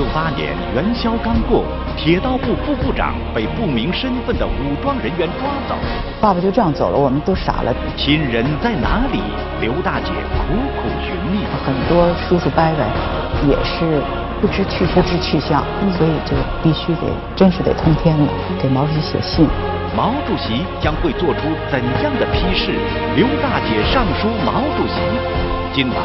[0.00, 1.62] 六八年元宵刚过，
[1.94, 5.74] 铁道部副部长被不明身份的武装人员抓走。
[6.22, 7.74] 爸爸就这样走了，我们都傻了。
[7.98, 9.20] 亲人在哪里？
[9.60, 11.44] 刘大姐苦苦寻觅。
[11.66, 12.80] 很多叔叔伯伯
[13.46, 14.00] 也是
[14.40, 15.62] 不知去不知去向，
[15.92, 17.02] 所以就必须得
[17.36, 18.26] 真是得通天了，
[18.58, 19.46] 给毛主席写信。
[19.94, 22.72] 毛主席将会做出怎样的批示？
[23.16, 24.96] 刘大姐上书毛主席。
[25.74, 25.96] 今晚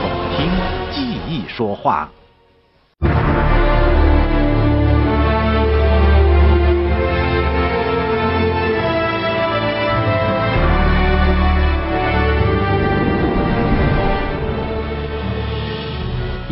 [0.00, 0.48] 我们听
[0.90, 2.08] 记忆说话。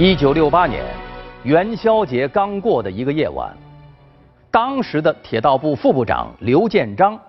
[0.02, 0.82] 一九六八年
[1.44, 3.54] 元宵节刚过的一个夜晚，
[4.50, 7.20] 当时的铁道部副部长刘建章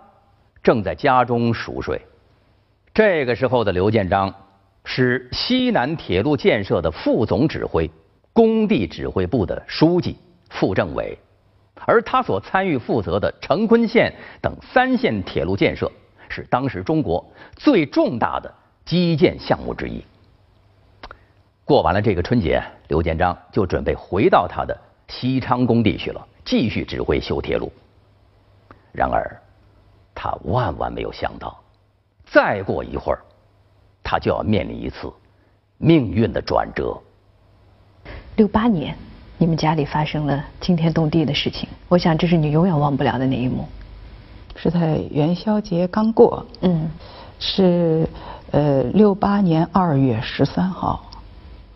[0.63, 2.01] 正在家中熟睡。
[2.93, 4.33] 这个时候的刘建章
[4.85, 7.91] 是西南铁路建设的副总指挥、
[8.31, 10.15] 工地指挥部的书记、
[10.49, 11.19] 副政委，
[11.85, 15.91] 而他所参与负责的成昆线等三线铁路建设，
[16.29, 17.21] 是当时中国
[17.57, 18.49] 最重大的
[18.85, 20.01] 基建项目之一。
[21.63, 27.71] 过完了这个春节，刘建章就准备回到他的西昌工地去了，继续指挥修铁路。
[28.91, 29.39] 然而，
[30.13, 31.57] 他万万没有想到，
[32.25, 33.19] 再过一会儿，
[34.03, 35.11] 他就要面临一次
[35.77, 36.99] 命运的转折。
[38.35, 38.97] 六八年，
[39.37, 43.65] 你们家里发生了惊天动地的事情，我想这是你永远忘不了的那一幕。
[44.55, 46.89] 是在元宵节刚过，嗯，
[47.39, 48.05] 是
[48.51, 51.05] 呃六八年二月十三号。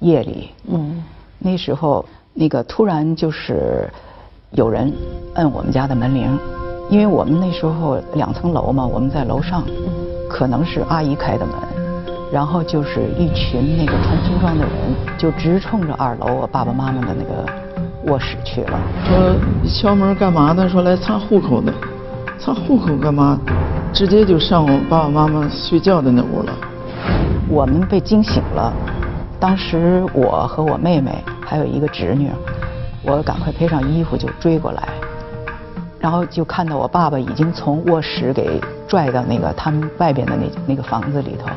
[0.06, 1.03] 夜里，嗯，
[1.39, 3.89] 那时候那个突然就是
[4.52, 4.94] 有人
[5.34, 6.38] 摁我们家的门铃，
[6.92, 9.64] 因为我们那时候两层楼嘛，我们在楼上，
[10.30, 11.56] 可能是阿姨开的门，
[12.31, 14.72] 然后就是一群那个穿军装的人
[15.17, 18.80] 就直冲着二楼我爸爸妈妈的那个卧室去了。
[19.08, 19.36] 说
[19.67, 20.69] 敲门干嘛呢？
[20.69, 21.73] 说来查户口的，
[22.38, 23.40] 查户口干嘛？
[23.92, 26.53] 直接就上我爸爸妈妈睡觉的那屋了。
[27.50, 28.72] 我们被惊醒了。
[29.40, 32.31] 当时我和我妹妹还有一个侄女，
[33.03, 34.88] 我赶快披上衣服就追过来，
[36.00, 41.47] 然后就看到我爸爸已经从卧室给拽到那个他们外边的那那个房子里头。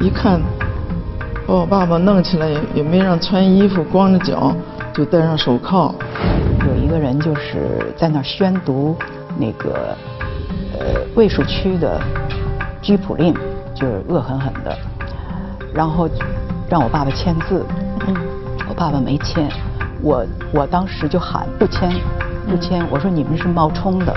[0.00, 0.40] 一看，
[1.46, 4.52] 把我爸爸弄起来也也没让穿衣服，光着脚
[4.92, 5.94] 就戴上手铐。
[6.66, 8.96] 有一个人就是在那儿宣读
[9.38, 9.96] 那个
[10.72, 12.00] 呃卫戍区的
[12.82, 13.32] 拘捕令，
[13.74, 14.76] 就是恶狠狠的，
[15.74, 16.08] 然后。
[16.68, 17.64] 让我爸爸签字，
[18.06, 18.14] 嗯，
[18.68, 19.48] 我爸爸没签，
[20.02, 21.90] 我我当时就喊不签，
[22.46, 24.14] 不签，我说你们是冒充的，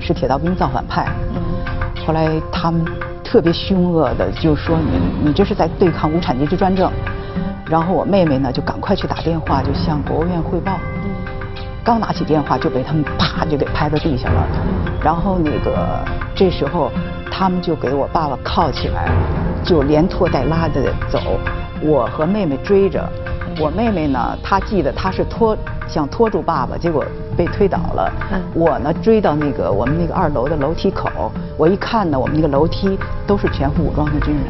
[0.00, 2.84] 是铁道兵造反派，嗯，后来他们
[3.22, 6.90] 特别凶恶的就说你你这是在对抗无产阶级专政，
[7.66, 10.72] 然后我妹妹呢就赶快去打电话就向国务院汇报，
[11.04, 11.10] 嗯，
[11.84, 14.46] 刚拿起电话就被他们啪就给拍到地下了，
[15.00, 16.04] 然后那个
[16.34, 16.90] 这时候
[17.30, 19.08] 他们就给我爸爸铐起来，
[19.62, 21.20] 就连拖带拉的走。
[21.86, 23.06] 我和妹妹追着，
[23.60, 25.54] 我妹妹呢，她记得她是拖
[25.86, 27.04] 想拖住爸爸，结果
[27.36, 28.10] 被推倒了。
[28.54, 34.44] 我呢追到那个我们那个二楼的楼梯口，我一看呢，我们那个楼梯都是全副武装的军人，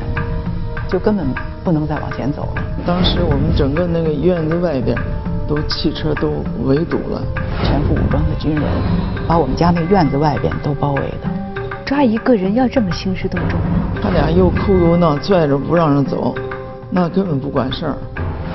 [0.88, 1.26] 就根本
[1.64, 2.62] 不能再往前走了。
[2.86, 4.96] 当时我们整个那个院子外边，
[5.48, 6.34] 都汽车都
[6.64, 7.20] 围堵了，
[7.64, 8.62] 全副武装的军人
[9.26, 11.28] 把我们家那院子外边都包围的。
[11.84, 13.66] 抓一个人要这么兴师动众吗？
[14.00, 16.32] 他俩又哭又闹，拽着不让人走。
[16.96, 17.96] 那根本不管事儿，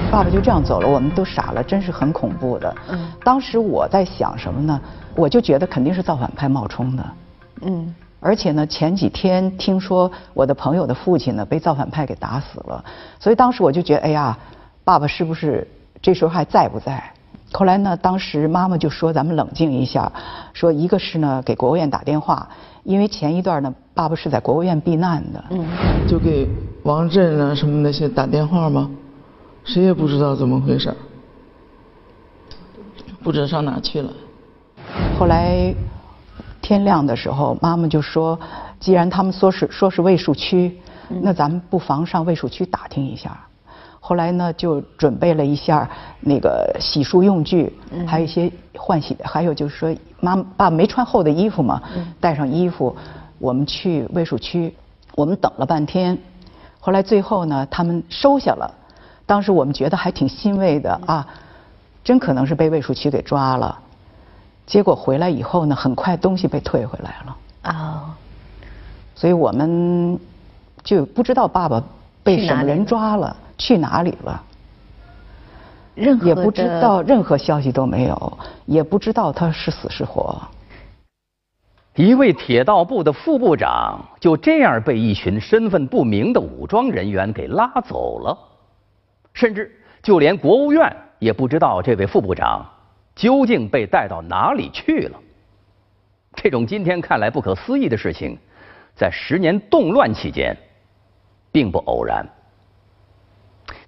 [0.09, 2.73] 爸爸就这样走了，我们都傻了，真是很恐怖的。
[2.87, 4.79] 嗯，当时我在想什么呢？
[5.13, 7.05] 我就觉得肯定是造反派冒充的。
[7.63, 12.81] 嗯，而且呢，前几天听说我的朋友的父亲呢被造反派给打死了，
[13.19, 14.37] 所以当时我就觉得，哎呀，
[14.85, 15.67] 爸爸是不是
[16.01, 17.11] 这时候还在不在？
[17.51, 20.09] 后来呢，当时妈妈就说咱们冷静一下，
[20.53, 22.47] 说一个是呢给国务院打电话，
[22.83, 25.43] 因为前一段呢爸爸是在国务院避难的。
[25.49, 25.65] 嗯，
[26.07, 26.47] 就给。
[26.83, 28.89] 王震啊，什么那些打电话吗？
[29.65, 30.91] 谁也不知道怎么回事
[33.21, 34.11] 不知道上哪去了。
[35.19, 35.73] 后来
[36.61, 38.39] 天亮的时候，妈妈就说
[38.79, 40.79] ：“既然他们说是说是卫戍区，
[41.21, 43.37] 那咱们不妨上卫戍区打听一下。”
[43.99, 45.87] 后来呢，就准备了一下
[46.21, 47.71] 那个洗漱用具，
[48.07, 51.83] 还有一些换洗，还有就是说，妈爸没穿厚的衣服嘛，
[52.19, 52.95] 带上衣服，
[53.37, 54.73] 我们去卫戍区，
[55.15, 56.17] 我们等了半天。
[56.79, 58.73] 后来最后呢，他们收下了。
[59.25, 61.27] 当时我们觉得还挺欣慰的啊，
[62.03, 63.77] 真可能是被卫戍区给抓了。
[64.65, 67.37] 结果回来以后呢，很快东西被退回来了。
[67.61, 68.15] 啊。
[69.15, 70.17] 所以我们
[70.83, 71.83] 就不知道爸爸
[72.23, 74.41] 被什么人抓了，去哪里了。
[75.95, 80.41] 任何也不知道任何消息都没有，也不知道他是死是活。
[81.95, 88.37] 一位铁道部的副部长就这样被一群身份不明的武装人员给拉走了，
[89.33, 92.65] 甚至就连国务院也不知道这位副部长
[93.15, 95.19] 究竟被带到哪里去了。
[96.35, 98.37] 这种今天看来不可思议的事情，
[98.95, 100.55] 在十年动乱期间，
[101.51, 102.25] 并不偶然。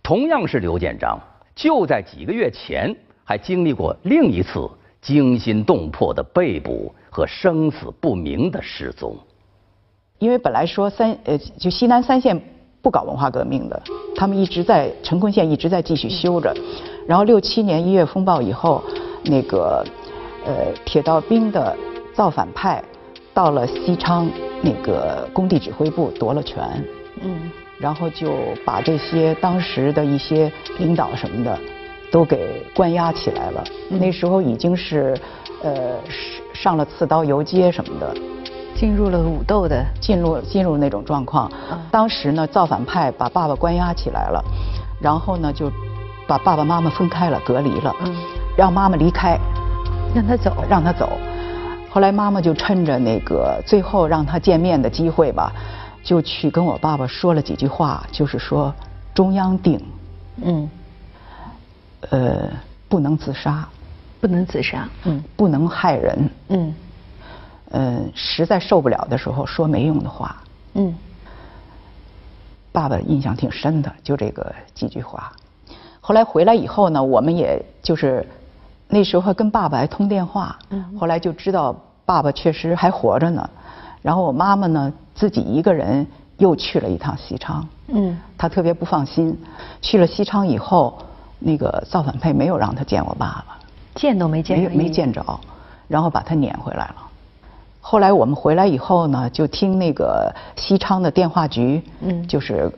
[0.04, 1.18] 同样是刘建章，
[1.56, 2.94] 就在几个月前，
[3.24, 4.70] 还经历过另一次
[5.00, 9.16] 惊心动魄的被捕和生死不明的失踪。
[10.18, 12.42] 因为本来说三呃，就西南三线
[12.82, 13.80] 不搞文化革命的，
[14.16, 16.52] 他们一直在陈坤线一直在继续修着。
[17.08, 18.84] 然后六七年一月风暴以后，
[19.26, 19.86] 那个
[20.44, 21.78] 呃铁道兵的。
[22.14, 22.84] 造反派
[23.34, 24.30] 到了西昌
[24.62, 26.62] 那个工地指挥部夺了权，
[27.22, 27.50] 嗯，
[27.80, 28.34] 然后就
[28.66, 31.58] 把这些当时的一些领导什么的
[32.12, 33.64] 都给关押起来了。
[33.90, 35.18] 那时候已经是
[35.64, 35.98] 呃
[36.62, 38.16] 上了刺刀游街什么的，
[38.76, 39.84] 进入了武斗的。
[40.00, 41.52] 进入进入那种状况。
[41.90, 44.44] 当时呢，造反派把爸爸关押起来了，
[45.02, 45.72] 然后呢就
[46.28, 47.96] 把爸爸妈妈分开了，隔离了，
[48.56, 49.40] 让妈妈离开，
[50.14, 51.10] 让他走，让他走。
[51.90, 55.52] 后来妈妈就趁着那个最后让他见面的机会吧，
[56.04, 58.74] 就去跟我爸爸说了几句话，就是说
[59.14, 59.84] 中央定，
[60.44, 60.70] 嗯，
[62.12, 62.50] 呃，
[62.88, 63.68] 不能自杀，
[64.22, 66.74] 不能自杀，嗯，不能害人，嗯，
[67.72, 70.42] 嗯，实在受不了的时候说没用的话，
[70.76, 70.96] 嗯，
[72.72, 75.34] 爸爸印象挺深的，就这个几句话。
[76.00, 78.26] 后来回来以后呢，我们也就是。
[78.94, 80.84] 那时候还跟爸爸还通电话，嗯。
[81.00, 81.74] 后来就知道
[82.06, 83.50] 爸爸确实还活着呢。
[84.02, 89.34] 然后我妈妈呢自己一个人又去了一趟西昌，嗯，她特别不放心。
[89.82, 91.00] 去了西昌以后，
[91.40, 93.58] 那个造反派没有让她见我爸爸，
[93.96, 95.40] 见都没见，没没见着，
[95.88, 96.96] 然后把他撵回来了。
[97.80, 102.72] 后来我们回来以后呢，就听那个西昌的电话局，嗯，就是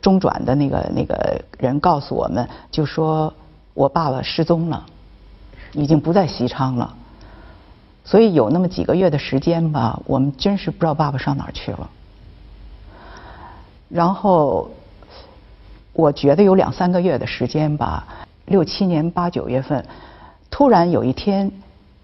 [0.00, 3.32] 中转的那个那个人告诉我们，就说
[3.74, 4.84] 我爸爸失踪了。
[5.72, 6.92] 已经不在西昌了，
[8.04, 11.88] 所以有那么几个月的时间吧，我们真是不知道爸爸上哪儿去了。
[13.88, 14.68] 然后，
[15.92, 18.04] 我觉得有两三个月的时间吧，
[18.46, 19.86] 六七年八九月份，
[20.50, 21.50] 突然有一天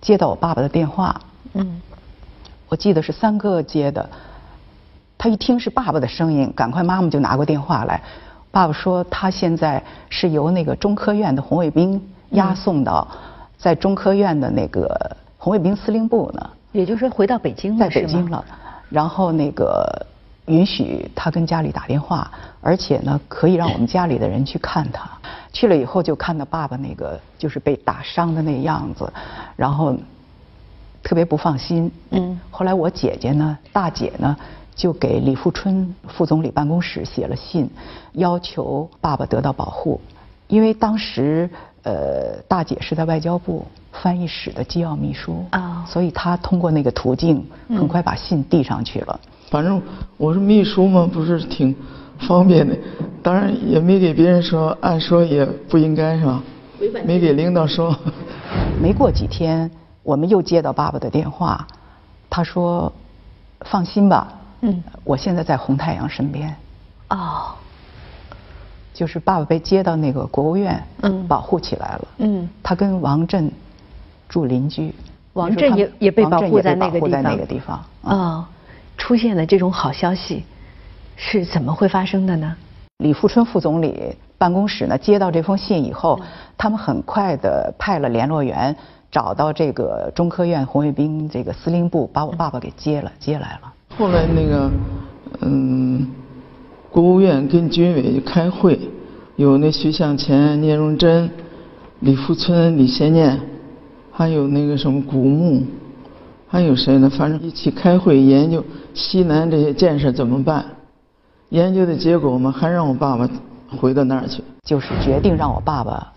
[0.01, 1.21] 接到我爸爸的电话，
[1.55, 1.83] 嗯，
[2.69, 4.09] 我记得是三哥接的，
[5.19, 8.01] 他一听是爸爸的声音，赶快妈妈就拿过电话来，
[8.51, 12.01] 爸爸说他现在是由那个中科院的红卫兵
[12.31, 13.07] 押送到。
[13.59, 18.45] 在中科院的那个红卫兵司令部呢，也就是说回到北京了，在北京了。
[18.91, 20.07] 然后那个
[20.45, 25.11] 允许他跟家里打电话，而且呢可以让我们家里的人去看他。
[25.57, 29.11] 去了以后就看到爸爸那个就是被打伤的那样子，
[29.57, 29.97] 然后
[31.03, 31.91] 特别不放心。
[32.11, 32.39] 嗯。
[32.51, 34.37] 后来我姐姐呢，大姐呢，
[34.75, 37.71] 就给李富春副总理办公室写了信，
[38.13, 39.99] 要求爸爸得到保护，
[40.49, 41.49] 因为当时。
[41.87, 49.21] 呃，大姐是在外交部翻译室的机要秘书啊，所以她通过那个途径很快把信递上去了。
[49.49, 49.81] 反正
[50.17, 51.73] 我是秘书嘛，不是挺
[52.21, 52.77] 方便的。
[53.23, 56.43] 当然也没给别人说，按说也不应该是吧？
[57.05, 57.97] 没给领导说。
[58.81, 59.71] 没过几天，
[60.03, 61.67] 我们又接到爸爸的电话，
[62.31, 62.93] 他说
[63.67, 64.29] ：“放心吧，
[64.61, 66.55] 嗯，我现在在红太阳身边。”
[67.11, 67.55] 哦。
[68.95, 73.53] 就是爸爸被接到那个国务院，嗯，保护起来了，嗯，他跟王震
[74.27, 74.95] 住邻居，
[75.35, 78.49] 王震也也被保护在那个地方，在那个地方啊，
[78.97, 80.45] 出现了这种好消息
[81.17, 82.55] 是怎么会发生的呢？
[82.99, 86.21] 李富春副总理办公室呢接到这封信以后，
[86.57, 88.77] 他们很快的派了联络员
[89.11, 93.73] 找到这个中科院红卫兵这个司令部，把我爸爸给接了，接来了。
[93.99, 94.71] 后来那个，
[95.41, 96.07] 嗯。
[96.89, 98.81] 国务院跟军委开会，
[99.37, 101.29] 有那徐向前、聂荣臻、
[102.01, 103.39] 李富春、李先念，
[104.11, 105.63] 还有那个什么古牧，
[106.49, 107.11] 还有谁呢？
[107.11, 110.65] 反正一起开会研究西南这些建设怎么办。
[111.51, 113.29] 研究的结果嘛，还让我爸爸
[113.79, 114.43] 回到那儿去。
[114.65, 116.13] 就是决定让我爸爸，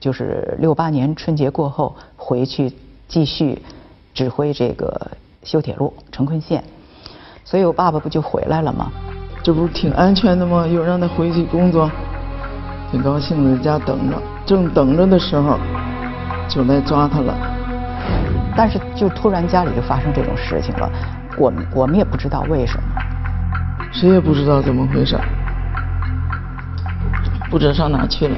[0.00, 2.72] 就是六八年春节过后回去
[3.06, 3.60] 继续
[4.14, 5.10] 指挥这个
[5.42, 6.64] 修铁路成昆线，
[7.44, 8.90] 所以我爸爸不就回来了吗？
[9.42, 10.66] 这不是挺安全的吗？
[10.66, 11.90] 又让他回去工作，
[12.90, 14.16] 挺高兴的，在家等着。
[14.46, 15.58] 正等着的时候，
[16.48, 17.36] 就来抓他了。
[18.56, 20.90] 但是就突然家里就发生这种事情了，
[21.36, 23.02] 我们我们也不知道为什么，
[23.92, 25.18] 谁也不知道怎么回事，
[27.50, 28.36] 不知道上哪去了。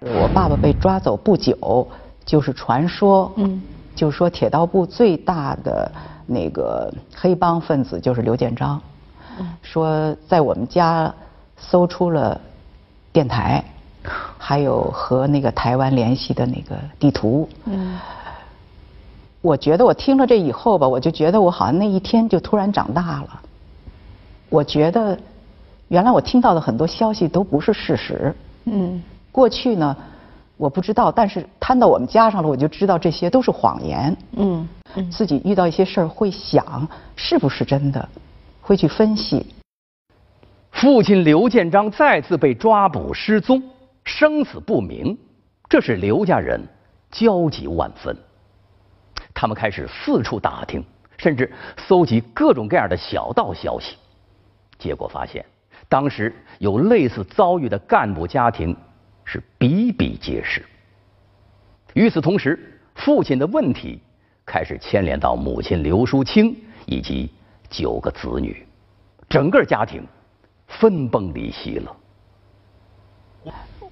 [0.00, 1.86] 我爸爸被抓走不久，
[2.24, 3.60] 就是传说，嗯，
[3.94, 5.90] 就说铁道部最大的
[6.26, 8.80] 那个黑帮分子就是刘建章，
[9.62, 11.12] 说在我们家
[11.56, 12.40] 搜出了
[13.10, 13.64] 电台，
[14.36, 17.48] 还有和那个台湾联系的那个地图。
[17.64, 17.98] 嗯，
[19.40, 23.40] 我觉得我听了这以后吧，我就觉得我好像那一天就突然长大了。
[24.48, 25.18] 我觉得
[25.88, 28.34] 原来我听到的很多消息都不是事实。
[28.64, 29.02] 嗯。
[29.30, 29.96] 过去呢，
[30.56, 34.16] 我不知道，但是摊到我们家上了，我就知道这些都是谎言。
[34.32, 34.68] 嗯，
[35.12, 38.08] 自己遇到一些事儿会想是不是真的，
[38.60, 39.46] 会去分析。
[40.72, 43.62] 父亲刘建章再次被抓捕失踪，
[44.04, 45.16] 生死不明，
[45.68, 46.60] 这是刘家人
[47.12, 48.16] 焦急万分。
[49.32, 50.82] 他们开始四处打听，
[51.16, 51.52] 甚至
[51.86, 53.94] 搜集各种各样的小道消息，
[54.78, 55.44] 结果发现，
[55.88, 58.76] 当时有类似遭遇的干部家庭。
[59.30, 60.64] 是比比皆是。
[61.92, 64.00] 与此同时，父亲的问题
[64.46, 66.56] 开始牵连到母亲刘淑清
[66.86, 67.30] 以及
[67.68, 68.66] 九个子女，
[69.28, 70.02] 整个家庭
[70.66, 71.94] 分崩离析了。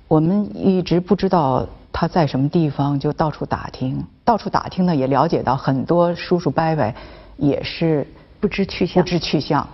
[0.09, 6.95] 我们一直不知道他在什么地方，就到处打听，到处打听呢，也了解到很多叔叔伯伯
[7.37, 8.07] 也是
[8.41, 9.69] 不知去向，不知去向。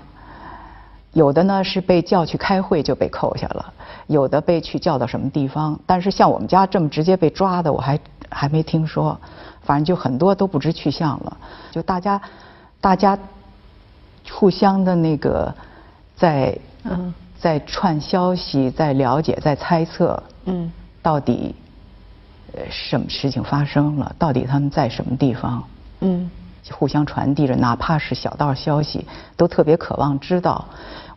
[1.12, 3.72] 有的呢是被叫去开会就被扣下了，
[4.06, 7.98] 有的被去叫到什么地方，但是像我们家这么直接被抓的，我还
[8.30, 9.18] 还没听说。
[9.60, 11.36] 反正就很多都不知去向了，
[11.70, 12.20] 就大家
[12.80, 13.16] 大家
[14.30, 15.54] 互相的那个
[16.16, 21.54] 在嗯在串消息，在了解，在猜测嗯到底
[22.54, 25.62] 呃什么事情发生了，到底他们在什么地方
[26.00, 26.28] 嗯
[26.70, 30.64] 互相传递着，哪怕是小道消息，都特别渴望知道。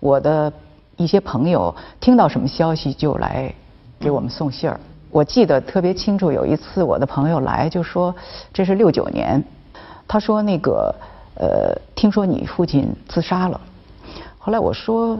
[0.05, 0.53] 我的
[0.97, 3.51] 一些朋友听到什么消息就来
[3.99, 4.79] 给我们送信儿。
[5.09, 8.13] 我记得特别清楚，有一次我的朋友来就说，
[8.53, 9.43] 这是六九年，
[10.07, 10.93] 他说那个
[11.33, 13.59] 呃，听说你父亲自杀了。
[14.37, 15.17] 后来我说，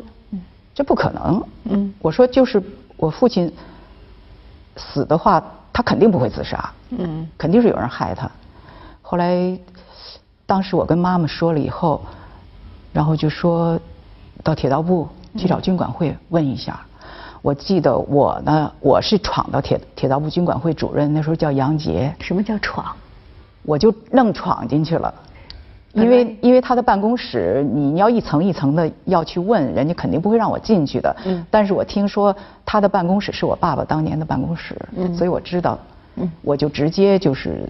[0.76, 1.44] 这不可能。
[1.64, 2.62] 嗯，我说就是
[2.96, 3.52] 我父亲
[4.78, 6.72] 死的话，他肯定不会自杀。
[6.92, 8.30] 嗯，肯定是有人害他。
[9.02, 9.58] 后来
[10.46, 12.00] 当时我跟妈妈说了以后，
[12.94, 13.80] 然后就说。
[14.46, 16.80] 到铁道部去找军管会问一下。
[17.42, 22.14] 我记得我呢，我是闯到铁铁道部军管会主任，那时候叫杨杰。
[22.20, 22.96] 什么叫闯？
[23.64, 25.12] 我就愣闯进去了，
[25.94, 31.16] 因为因为他的办公室，你要一层一层的要去问，人家肯定不会让我进去的。
[31.26, 31.44] 嗯。
[31.50, 35.80] 但是我听说他的办公室是我爸爸当年的办公室，嗯，所以我知道，
[36.18, 37.68] 嗯，我就直接就是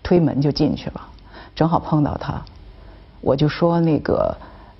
[0.00, 1.00] 推门就进去了，
[1.56, 2.40] 正好碰到他，
[3.20, 4.32] 我就说那个。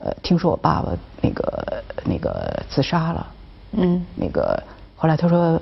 [0.04, 3.26] 呃，听说我爸爸那个那个自杀了，
[3.72, 4.60] 嗯，那个
[4.96, 5.60] 后来他说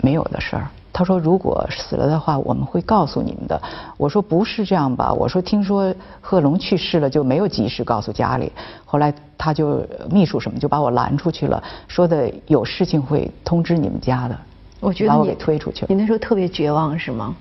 [0.00, 3.60] 没有的事儿，他说如果死了的话，我们会告诉你们的。
[3.98, 8.50] 我说不是这样吧，我说听说贺龙去世了，就没有及时告诉家里。
[8.86, 14.38] 后来他就秘书什么就把我拦出去了，说的有事情会通知你们家的。
[14.80, 15.86] 我觉得把我给推出去了。
[15.90, 17.34] 你那时候特别绝望是吗？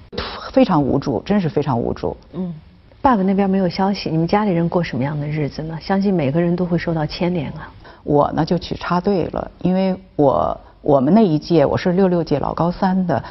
[0.52, 2.18] 非常无助，真是非常无助。
[2.34, 2.54] 嗯。
[3.04, 5.78] 爸爸那边没有消息，你们家里人过什么样的日子呢？
[5.82, 7.70] 相信每个人都会受到牵连啊。
[8.06, 13.22] 我呢就去插队了，因为我我们那一届我是六六届老高三的，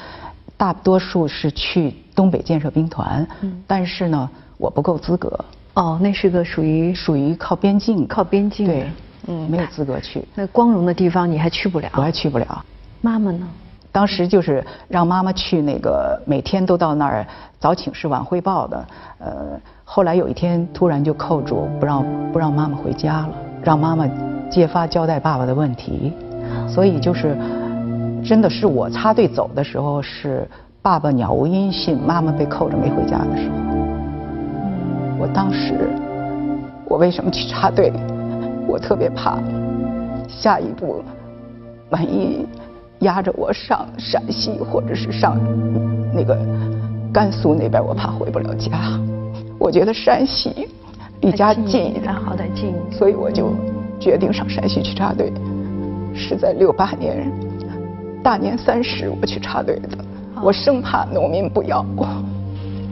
[0.59, 5.43] 大多数是去东北建设兵团，嗯但是呢我不够资格。
[5.73, 8.87] 哦，那是个属于属于靠边境，靠边境对，
[9.27, 10.23] 嗯，没有资格去。
[10.35, 11.89] 那光荣的地方你还去不了？
[11.95, 12.63] 我还去不了。
[13.01, 13.49] 妈妈呢？
[13.91, 17.27] 当时就是让妈妈去那个，每天都到那儿
[17.63, 18.85] 早请示晚汇报的。
[19.21, 19.31] 呃，
[19.85, 23.29] 后来有一天突然就扣住，不让不让妈妈回家了，
[23.63, 24.05] 让妈妈
[24.51, 26.13] 揭发交代爸爸的问题。
[26.69, 27.37] 所以就是，
[28.25, 30.45] 真的是我插队走的时候，是
[30.83, 33.57] 爸爸杳无音信，妈妈被扣着没回家的时候。
[35.21, 35.89] 我当时，
[36.87, 37.93] 我为什么去插队？
[38.67, 39.39] 我特别怕，
[40.27, 41.01] 下一步，
[41.91, 42.45] 万一。
[43.03, 45.37] 压着我上陕西，或者是上
[46.15, 46.39] 那个
[47.13, 48.99] 甘肃那边，我怕回不了家。
[49.59, 50.67] 我觉得山西
[51.21, 52.75] 离家近一点，好歹近。
[52.91, 53.55] 所以我就
[54.01, 55.33] 决定上山西去插队。
[56.15, 57.31] 是在六八年
[58.23, 59.89] 大年三十我去插队的。
[60.43, 62.07] 我生怕农民不要我，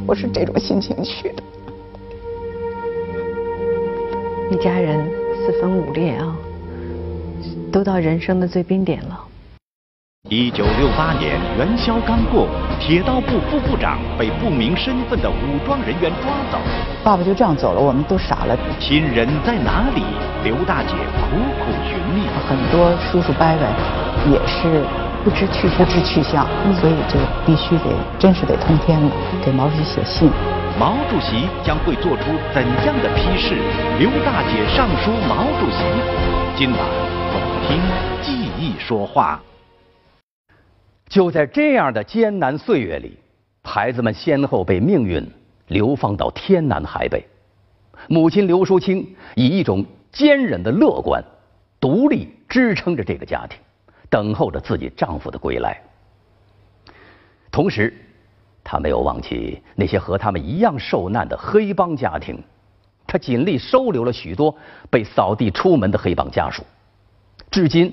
[0.06, 1.42] 我是这种心情去的。
[4.50, 6.36] 一家人四分五裂啊，
[7.72, 9.20] 都到人生的最冰点了。
[10.32, 12.46] 一九六八年元宵刚过，
[12.78, 16.58] 铁道部副部长被不明身份的武装人员抓走。
[17.02, 18.56] 爸爸就这样走了，我们都傻了。
[18.78, 20.04] 亲人在哪里？
[20.44, 22.22] 刘大姐苦苦寻觅。
[22.48, 24.86] 很多叔叔伯伯也是
[25.24, 26.46] 不知去，不知去向，
[26.80, 29.10] 所以就必须得真是得通天了，
[29.44, 30.30] 给毛主席写信。
[30.78, 33.56] 毛主席将会做出怎样的批示？
[33.98, 35.82] 刘大姐上书毛主席。
[36.54, 36.78] 今晚
[37.34, 37.82] 我们听
[38.22, 39.40] 记忆说话。
[41.10, 43.18] 就在这样的艰难岁月里，
[43.64, 45.28] 孩子们先后被命运
[45.66, 47.26] 流放到天南海北。
[48.06, 51.22] 母亲刘淑清以一种坚韧的乐观、
[51.80, 53.58] 独立支撑着这个家庭，
[54.08, 55.82] 等候着自己丈夫的归来。
[57.50, 57.92] 同时，
[58.62, 62.40] 她没有忘记那些和他们一样受难的黑帮家庭，
[63.08, 64.56] 她尽力收留了许多
[64.88, 66.62] 被扫地出门的黑帮家属。
[67.50, 67.92] 至今。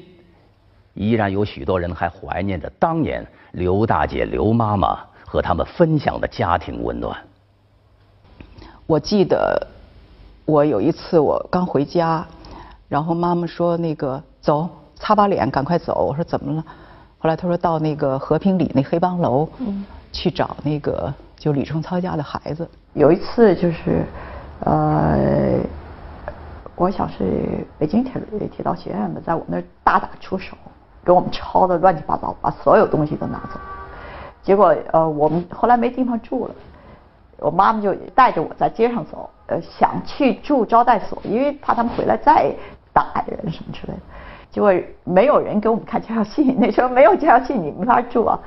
[0.98, 7.16] 依然有许多人还怀念着当年刘大姐、刘妈妈和他们分享的家庭温暖。
[8.88, 9.68] 我记得
[10.44, 12.26] 我有一次我刚回家，
[12.90, 16.66] 然后妈妈说：“那个走，擦把脸，赶快走。”我说：“怎么了？”
[17.20, 22.68] 后来她说到那个和平里那黑帮楼嗯去找那个就李冲操家的孩子。
[22.94, 24.04] 有一次就是
[24.62, 25.60] 呃，
[26.76, 28.14] 我想是北京铁
[28.56, 30.58] 铁道学院的，在我那儿大打出手。
[31.08, 33.58] 给我们抄的乱七八糟，把所有东西都拿走。
[34.44, 36.56] 结果呃，我们后来没地方住了，
[37.38, 42.54] 我妈妈就带着我在街上走，呃，想去住招待所，因为怕他们回来再
[42.92, 44.00] 打人什么之类的。
[44.52, 44.74] 结果
[45.06, 48.38] 没有人给我们看介绍信， 那时候没有介绍信你没法住啊。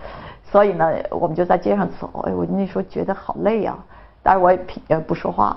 [0.52, 2.10] 所以呢，我们就在街上走。
[2.26, 3.78] 哎，我那时候觉得好累啊，
[4.22, 5.56] 但是我也平呃不说话。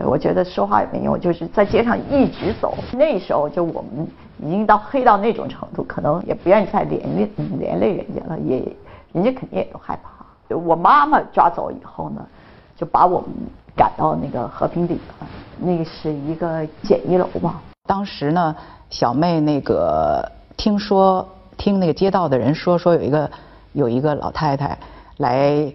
[0.00, 2.72] 我觉得说话也没用，就是在街上一直走。
[2.92, 4.06] 那时候就我们
[4.40, 8.58] 已经到黑到那种程度，可能也不愿意再连累连累人家了，也
[9.12, 10.54] 人家肯定也都害怕。
[10.54, 12.26] 我妈妈抓走以后呢，
[12.76, 13.28] 就把我们
[13.76, 15.26] 赶到那个和平里了，
[15.58, 17.60] 那个是一个简易楼嘛。
[17.86, 18.56] 当时呢，
[18.90, 20.26] 小妹那个
[20.56, 21.26] 听说
[21.56, 23.30] 听那个街道的人说，说有一个
[23.72, 24.78] 有一个老太太
[25.18, 25.72] 来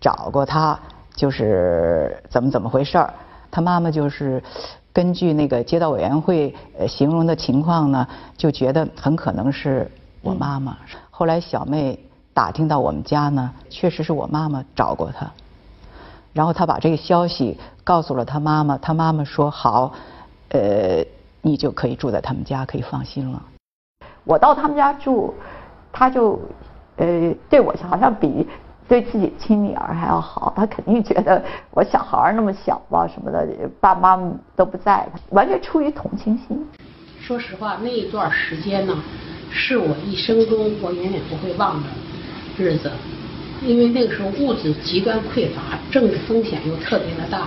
[0.00, 0.78] 找过她，
[1.14, 3.12] 就是怎么怎么回事儿。
[3.50, 4.42] 他妈妈就是
[4.92, 10.76] 根据那个街道委员会呃形容的情况呢，就觉得很可能是我妈妈。
[11.10, 11.98] 后来小妹
[12.34, 15.30] 打听到我们家呢，确实是我妈妈找过她，
[16.32, 19.92] 然后她把这个消息告诉了她妈妈，她妈妈说好，
[20.48, 21.04] 呃，
[21.40, 23.42] 你就可以住在他们家，可以放心了。
[24.24, 25.32] 我到他们家住，
[25.92, 26.38] 他就
[26.96, 28.46] 呃对我好像比。
[28.90, 33.46] 对自己亲女儿还要好，他肯定觉得我小孩那么小吧，什么的，
[33.80, 34.20] 爸妈
[34.56, 36.66] 都不在，完全出于同情心。
[37.20, 38.98] 说实话，那一段时间呢，
[39.48, 41.88] 是我一生中我永远不会忘的
[42.58, 42.90] 日子，
[43.64, 47.46] 因为那个时候物质极端匮乏，政治风险又特别的大。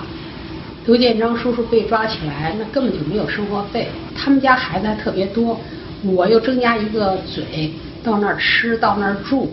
[0.86, 5.60] 刘建章叔叔被抓起来，那根本就没有生活费，他们家孩子还特别多，
[6.06, 9.52] 我又增加一个嘴，到那儿吃，到那儿住。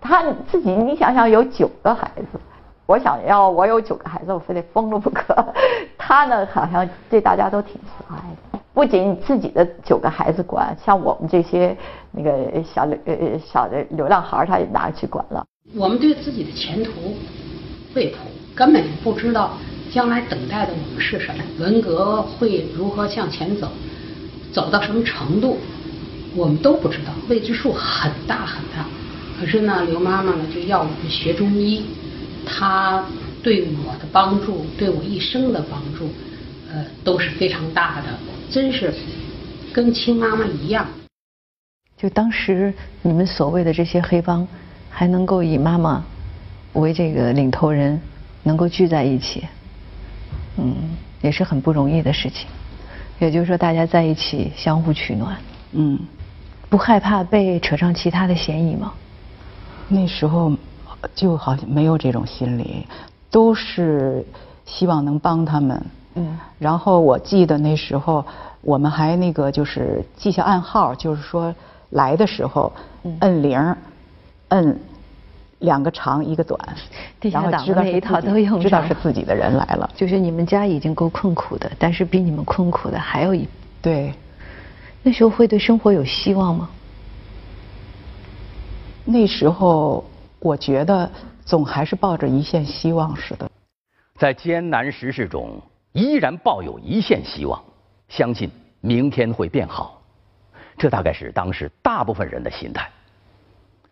[0.00, 2.38] 他自己，你想想，有九个孩子，
[2.86, 5.34] 我想要我有九个孩子，我非得疯了不可。
[5.98, 8.16] 他呢，好像对大家都挺慈爱
[8.52, 11.76] 的，不仅自己的九个孩子管，像我们这些
[12.12, 15.44] 那个小流呃小的流浪孩，他也拿去管了。
[15.74, 16.92] 我们对自己的前途
[17.94, 18.16] 未卜，
[18.54, 19.50] 根本就不知道
[19.90, 23.68] 将来等待的我们是什么，文革会如何向前走，
[24.52, 25.58] 走到什么程度，
[26.34, 28.86] 我们都不知道，未知数很大很大。
[29.38, 31.84] 可是呢，刘妈妈呢就要我们学中医，
[32.44, 33.04] 她
[33.42, 36.08] 对我的帮助，对我一生的帮助，
[36.72, 38.06] 呃，都是非常大的，
[38.50, 38.92] 真是
[39.72, 40.86] 跟亲妈妈一样。
[41.96, 44.46] 就当时你们所谓的这些黑帮，
[44.90, 46.04] 还能够以妈妈
[46.72, 48.00] 为这个领头人，
[48.42, 49.44] 能够聚在一起，
[50.56, 50.74] 嗯，
[51.22, 52.48] 也是很不容易的事情。
[53.20, 55.36] 也就是说，大家在一起相互取暖，
[55.72, 55.98] 嗯，
[56.68, 58.92] 不害怕被扯上其他的嫌疑吗？
[59.88, 60.52] 那时候
[61.14, 62.86] 就好像没有这种心理，
[63.30, 64.24] 都是
[64.64, 65.86] 希望能帮他们。
[66.14, 66.38] 嗯。
[66.58, 68.24] 然后我记得那时候
[68.60, 71.54] 我们还那个就是记下暗号，就是说
[71.90, 72.72] 来的时候
[73.20, 73.76] 摁铃，
[74.48, 74.78] 摁
[75.60, 76.58] 两个长一个短，
[77.32, 78.00] 然后知道是
[78.60, 79.88] 知道是自己的人来了。
[79.96, 83.48] 就是你们家已经够困苦的，但是比你们困苦的还有一
[83.80, 84.12] 对。
[85.02, 86.68] 那时候会对生活有希望吗？
[89.10, 90.04] 那时候，
[90.38, 91.10] 我觉得
[91.42, 93.50] 总还是抱着一线希望似的，
[94.18, 95.58] 在艰难时事中
[95.92, 97.58] 依然抱有一线希望，
[98.10, 98.50] 相信
[98.82, 100.02] 明天会变好，
[100.76, 102.86] 这大概是当时大部分人的心态。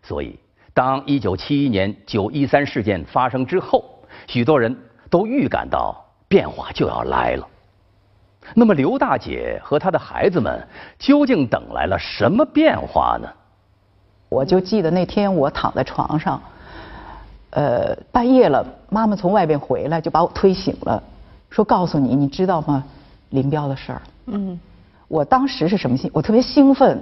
[0.03, 0.37] 所以，
[0.71, 3.83] 当一九七一年九一三事件发生之后，
[4.27, 4.77] 许多人
[5.09, 7.47] 都预感到变化就要来了。
[8.53, 10.63] 那么，刘大姐和她的孩子们
[10.99, 13.27] 究竟等来了什么变化呢？
[14.29, 16.41] 我就记得那天我躺在床上，
[17.51, 21.01] 呃，半夜了，妈妈从外边回来就把我推醒了，
[21.49, 22.83] 说告诉你，你知道吗？
[23.29, 24.01] 林彪的事儿。
[24.25, 24.59] 嗯。
[25.07, 26.11] 我当时是什么心？
[26.13, 27.01] 我特别兴奋，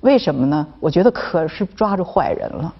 [0.00, 0.66] 为什么呢？
[0.80, 2.74] 我觉得可是抓住坏人了，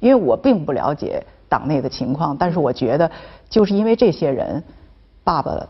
[0.00, 3.10] 因为我并不了解党内的情况，但是我觉得
[3.48, 4.62] 就是因为这些人，
[5.24, 5.66] 爸爸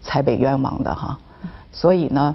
[0.00, 1.18] 才被冤枉的哈，
[1.72, 2.32] 所以呢，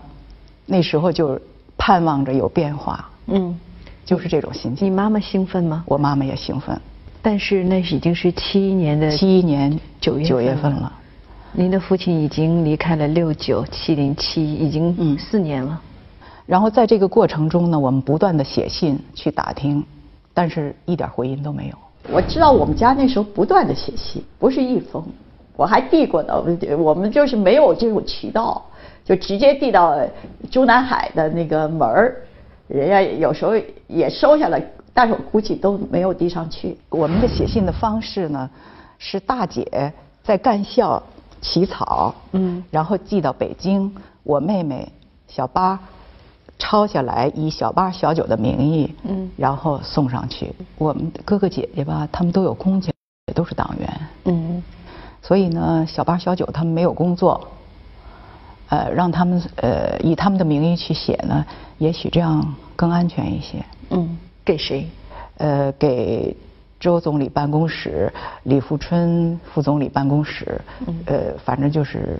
[0.65, 1.39] 那时候就
[1.77, 3.09] 盼望着有变化。
[3.27, 3.57] 嗯。
[4.05, 4.87] 就是这种心情。
[4.87, 5.83] 你妈妈兴奋吗？
[5.87, 6.79] 我妈妈也兴奋，
[7.21, 10.93] 但是那已经是七一年的七一年九月九月份了。
[11.51, 15.81] 您的父亲已经离开了六九七零七，已经四年了。
[16.45, 19.83] 然后在这个过程中呢，我们不断的写信去打听，
[20.33, 21.75] 但是一点回音都没有。
[22.11, 25.03] 我知道我们家那时候不断的写信，不是一封，
[25.55, 26.33] 我还递过呢。
[26.77, 28.63] 我们就是没有这种渠道，
[29.03, 29.97] 就直接递到
[30.51, 32.15] 中南海的那个门儿。
[32.67, 33.53] 人家有时候
[33.87, 34.59] 也收下了，
[34.93, 36.77] 但是我估计都没有递上去。
[36.89, 38.49] 我们的写信的方式呢，
[38.97, 41.01] 是大姐在干校
[41.41, 44.91] 起草，嗯，然后寄到北京，我妹妹
[45.27, 45.79] 小八
[46.57, 50.51] 抄下来，以小八小九的名义，嗯，然后送上去。
[50.77, 52.91] 我们哥哥姐姐吧，他们都有工钱，
[53.27, 54.63] 也都是党员，嗯，
[55.21, 57.47] 所以呢，小八小九他们没有工作。
[58.69, 61.45] 呃，让他们呃以他们的名义去写呢，
[61.77, 63.63] 也许这样更安全一些。
[63.91, 64.87] 嗯，给谁？
[65.37, 66.35] 呃，给
[66.79, 68.11] 周总理办公室、
[68.43, 70.59] 李富春副总理办公室。
[70.87, 70.95] 嗯。
[71.05, 72.19] 呃，反正就是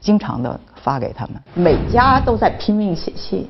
[0.00, 1.36] 经常的发给他们。
[1.54, 3.48] 每家都在拼命写信，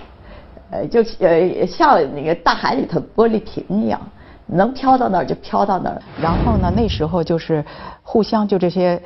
[0.70, 3.98] 呃，就呃像那个大海里头玻璃瓶一样，
[4.46, 6.03] 能飘到哪儿就飘到哪儿。
[6.20, 7.64] 然后呢，那时候就是
[8.03, 9.01] 互相就这些。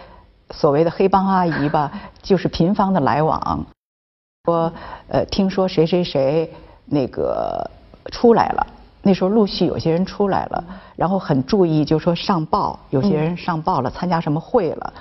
[0.50, 1.90] 所谓的黑帮阿姨吧，
[2.22, 3.66] 就是频繁的来往，
[4.44, 4.72] 说
[5.08, 6.50] 呃，听说谁谁谁
[6.84, 7.68] 那个
[8.12, 8.66] 出来了，
[9.02, 14.92] 那时候陆续有些人出来了，然后很注意，就说上报，有些人上报了，参加什么会了，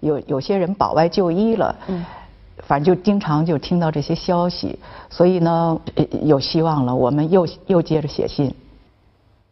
[0.00, 2.04] 有有些人保外就医了，嗯，
[2.58, 4.78] 反正就经常就听到这些消息，
[5.10, 5.80] 所以呢，
[6.22, 8.54] 有希望了，我们又又接着写信。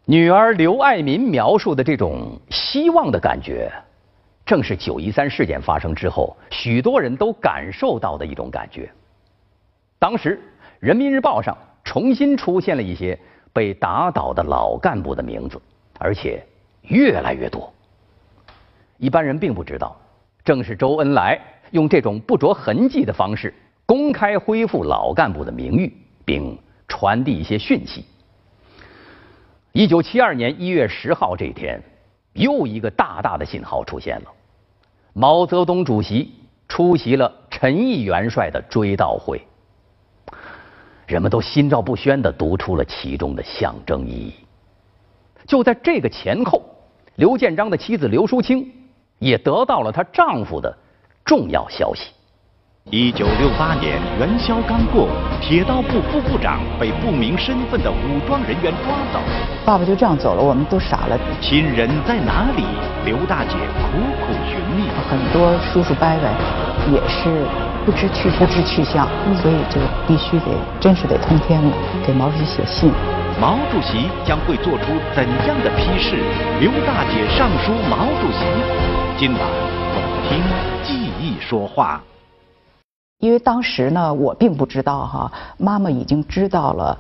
[0.07, 3.71] 女儿刘爱民描述的这种希望的感觉。
[4.51, 8.91] 正是九一三事件发生之后，许多人都感受到的一种感觉。
[9.97, 10.37] 当时，
[10.81, 13.17] 《人民日报》上重新出现了一些
[13.53, 15.63] 被打倒的老干部的名字，
[16.01, 16.45] 而且
[16.83, 17.73] 越来越多。
[18.97, 19.97] 一般人并不知道，
[20.45, 23.55] 正是周恩来用这种不着痕迹的方式
[23.87, 26.59] 公开恢复老干部的名誉，并
[26.89, 28.05] 传递一些讯息。
[29.71, 31.81] 一九七二年一月十号这一天，
[32.33, 34.33] 又一个大大的信号出现了。
[35.13, 36.33] 毛泽东主席
[36.69, 39.43] 出席了陈毅元帅的追悼会，
[41.07, 44.35] 人们都心照不宣的读出了其中的象征意义。
[45.47, 46.63] 就在这个前后，
[47.17, 48.71] 刘建章的妻子刘淑清
[49.19, 50.77] 也得到了她丈夫的
[51.25, 52.13] 重要消息。
[52.89, 55.07] 一九六八年元宵刚过，
[55.41, 59.21] 铁道部副部长被不明身份的武装人员抓走。
[59.67, 61.17] 爸爸就这样走了，我们都傻了。
[61.41, 62.65] 亲人在哪里？
[63.05, 64.89] 刘大姐苦苦寻觅。
[65.09, 67.45] 很多叔叔伯伯也是
[67.85, 69.07] 不知去不知去向，
[69.41, 71.71] 所以就必须得，真是得通天了，
[72.05, 72.91] 给毛主席写信。
[73.39, 76.17] 毛主席将会做出怎样的批示？
[76.59, 78.47] 刘大姐上书毛主席。
[79.17, 79.41] 今晚
[79.95, 80.43] 我们听
[80.83, 82.01] 记忆说话。
[83.21, 86.99] 因为当时呢，我并不知道哈，妈妈已经知道了，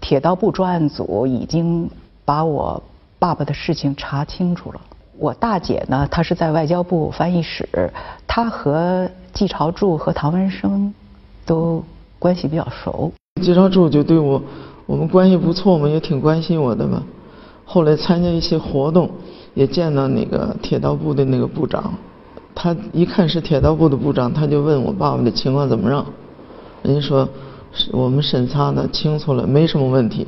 [0.00, 1.90] 铁道部专案组已经
[2.24, 2.80] 把我
[3.18, 4.80] 爸爸的事情查清楚了。
[5.18, 7.92] 我大姐呢，她是在外交部翻译室，
[8.26, 10.94] 她和季朝柱和唐文生
[11.44, 11.82] 都
[12.20, 13.12] 关系比较熟。
[13.42, 14.40] 季朝柱就对我，
[14.86, 17.02] 我们关系不错嘛，也挺关心我的嘛。
[17.64, 19.10] 后来参加一些活动，
[19.54, 21.92] 也见到那个铁道部的那个部长。
[22.54, 26.04] 他一看是铁道部的部长，他就问我爸爸的情况怎么样。
[26.82, 27.28] 人家说
[27.72, 30.26] 是我们审查的清楚了，没什么问题。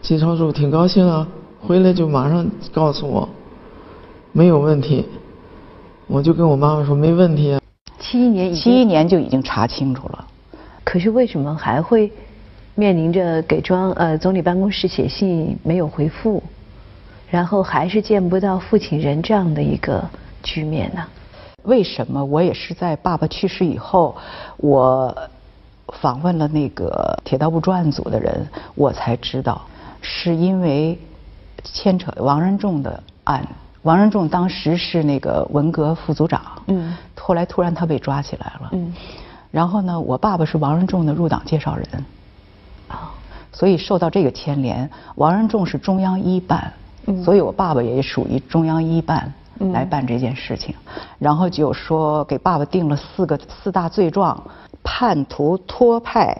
[0.00, 1.26] 季超柱挺高兴啊，
[1.60, 3.28] 回来就马上告诉我
[4.32, 5.04] 没有问题。
[6.06, 7.60] 我就跟我妈妈说没问题啊。
[7.98, 10.26] 七一年七一年就已经查清楚了，
[10.84, 12.10] 可是为什么还会
[12.76, 16.40] 面临着给庄呃总理办公室写信没有回复，
[17.28, 20.08] 然后还是见不到父亲人这样的一个
[20.42, 21.02] 局面呢？
[21.66, 24.16] 为什么我也是在爸爸去世以后，
[24.56, 25.14] 我
[26.00, 29.60] 访问了那个铁道部专案组的人，我才知道，
[30.00, 30.98] 是因为
[31.62, 33.46] 牵扯王仁仲的案。
[33.82, 38.92] 王仁仲当时是那个文革副组长，嗯，后来突然他被抓起来了，嗯，
[39.52, 41.86] 然后呢，我爸爸是王仁仲的入党介绍人，
[42.88, 43.14] 啊，
[43.52, 44.90] 所以受到这个牵连。
[45.14, 46.72] 王仁仲是中央一办，
[47.06, 47.22] 嗯。
[47.22, 49.32] 所以我爸爸也属于中央一办
[49.72, 50.74] 来办这件事情。
[51.18, 54.42] 然后就说给爸爸定了四个四大罪状：
[54.82, 56.36] 叛徒、托派、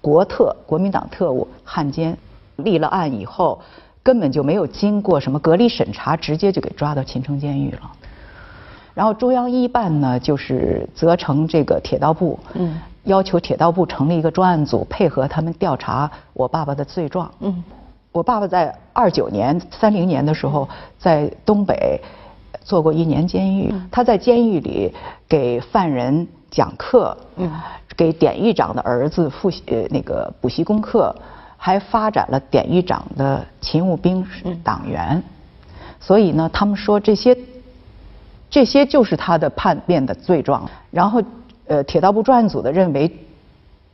[0.00, 2.16] 国特、国民党特务、汉奸。
[2.58, 3.60] 立了案以后，
[4.00, 7.80] 根本就没有经过什么隔离审查，直接就给抓到秦城监狱了。
[8.94, 17.28] 然后中央一办呢，就是责成这个铁道部，嗯，要求铁道部成立一个专案组，配合他们调查我爸爸的罪状。
[17.40, 17.64] 嗯，
[18.12, 22.00] 我爸爸在二九年、三零年的时候在东北
[22.64, 24.92] 做过一年监狱，他在监狱里
[25.28, 27.48] 给犯人讲课，嗯，
[27.96, 31.14] 给典狱长的儿子复习呃那个补习功课，
[31.56, 34.26] 还发展了典狱长的勤务兵
[34.64, 35.22] 党员。
[36.00, 37.36] 所以呢，他们说这些。
[38.50, 40.70] 这些就是他的叛变的罪状。
[40.92, 41.20] 然后，
[41.66, 43.10] 呃，铁道部专案组的认为，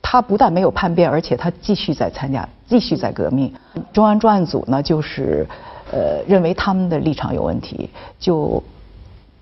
[0.03, 3.51] 他不但没有叛变，而且他继续在参加，继续在革命。
[3.91, 5.49] 中央专案组呢，就是
[5.93, 8.63] 呃，认为他们的立场有问题，就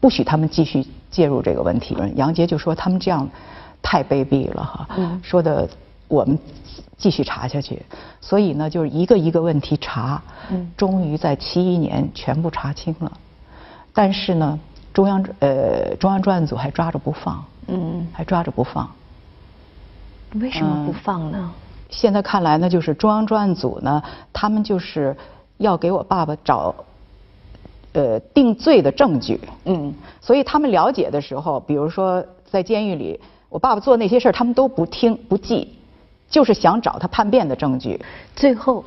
[0.00, 1.96] 不许他们继续介入这个问题。
[2.16, 3.28] 杨洁就说他们这样
[3.82, 4.88] 太卑鄙了哈，
[5.22, 5.68] 说的
[6.08, 6.38] 我们
[6.96, 7.82] 继续查下去。
[8.20, 10.22] 所以呢，就是一个一个问题查，
[10.76, 13.12] 终于在七一年全部查清了。
[13.92, 14.58] 但是呢。
[14.90, 18.90] 中央呃，中央专案组还抓着不放，嗯，还抓着不放。
[20.40, 21.52] 为什么不放呢？
[21.88, 25.16] 现在看来呢，就是中央专案组呢，他们就是
[25.58, 26.74] 要给我爸爸找
[27.92, 35.76] 呃定罪的证据，嗯，所以他们了解的时候，比如说在监狱里，我爸爸做那些事儿，他们都不听不记，
[36.28, 38.00] 就是想找他叛变的证据。
[38.34, 38.84] 最后，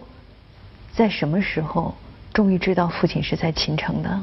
[0.93, 1.93] 在什么时候
[2.33, 4.19] 终于知道父亲是在秦城的？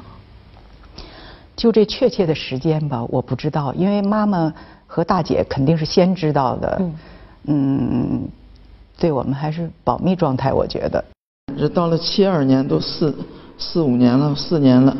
[1.57, 4.55] 就这确切的时间吧，我不知道，因为妈妈
[4.87, 6.91] 和大姐肯定是先知道的。
[7.45, 8.29] 嗯，
[8.97, 11.05] 对我们还是保密状态，我觉得。
[11.59, 13.15] 这到了七二年，都四
[13.59, 14.97] 四五年了，四年了。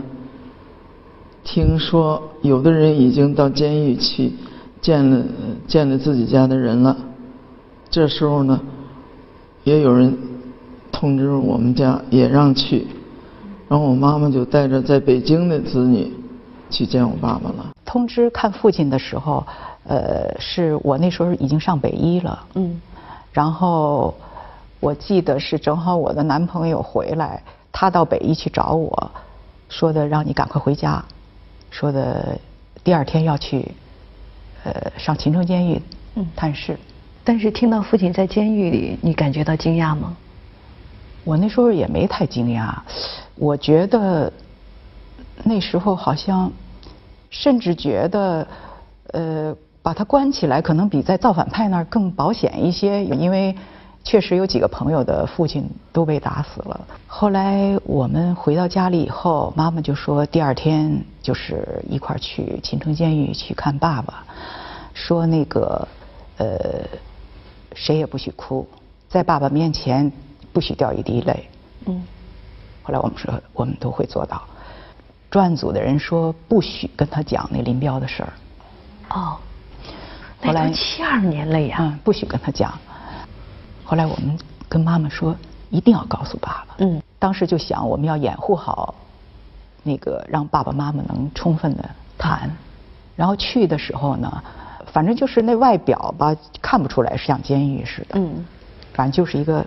[1.45, 4.33] 听说有的人已经到监狱去
[4.81, 5.25] 见了
[5.67, 6.97] 见了自己家的人了。
[7.89, 8.61] 这时候呢，
[9.65, 10.17] 也有人
[10.91, 12.87] 通知我们家也让去，
[13.69, 16.13] 然后我妈妈就带着在北京的子女。
[16.71, 17.71] 去见我爸爸了。
[17.87, 19.43] 通知看父亲的时候，
[19.85, 22.45] 呃，是我那时候已经上北医了。
[22.57, 22.79] 嗯。
[23.33, 24.15] 然后
[24.81, 29.11] 我记得是正好我的男朋友回来，他到北医去找我，
[29.69, 31.05] 说的让你赶快回家，
[31.71, 32.39] 说的
[32.83, 33.73] 第二天要去，
[34.65, 35.81] 呃，上秦城监狱
[36.37, 36.79] 探视。
[37.25, 40.17] 但是听到父亲在监狱里，你感觉到惊讶吗？
[41.25, 42.75] 我那时候也没太惊讶，
[43.37, 44.33] 我觉得。
[45.45, 46.51] 那时候好像，
[47.31, 48.45] 甚至觉得，
[49.13, 53.55] 呃，把他关起来可能比在造反派那儿更保险一些，因为
[54.09, 56.81] 确实有几个朋友的父亲都被打死了。
[57.07, 64.25] 后来我们回到家里以后，妈妈就说第二天就是一块儿去秦城监狱去看爸爸，
[64.95, 65.87] 说那个
[66.39, 66.49] 呃，
[67.75, 68.67] 谁也不许哭，
[69.11, 70.11] 在爸爸面前
[70.55, 71.47] 不许掉一滴泪。
[71.85, 72.03] 嗯。
[72.83, 74.43] 后来我们说我们都会做到。
[75.31, 78.33] 专案组的人说不许跟他讲那林彪的事儿。
[79.11, 79.37] 哦，
[80.43, 81.77] 后来七二年了呀。
[81.81, 82.73] 嗯，不许跟他讲。
[83.89, 85.35] 后来我们跟妈妈说
[85.71, 86.75] 一定要告诉爸爸。
[86.81, 87.01] 嗯。
[87.19, 88.95] 当时就想我们要掩护好，
[89.83, 92.55] 那个让爸爸妈妈能充分的谈。
[93.17, 94.43] 然后去的时候呢，
[94.93, 98.21] 反正就是那外表吧，看不出来是像监狱似的。
[98.21, 98.45] 嗯。
[98.93, 99.65] 反正就是一个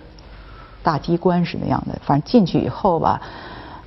[0.84, 2.00] 大机关是那样的。
[2.06, 3.20] 反正进去以后吧。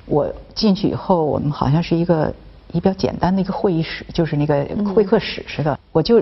[0.05, 2.31] 我进去以后，我们好像是一个
[2.73, 5.79] 比较简单的一个会议室，就是那个会客室似的。
[5.93, 6.21] 我就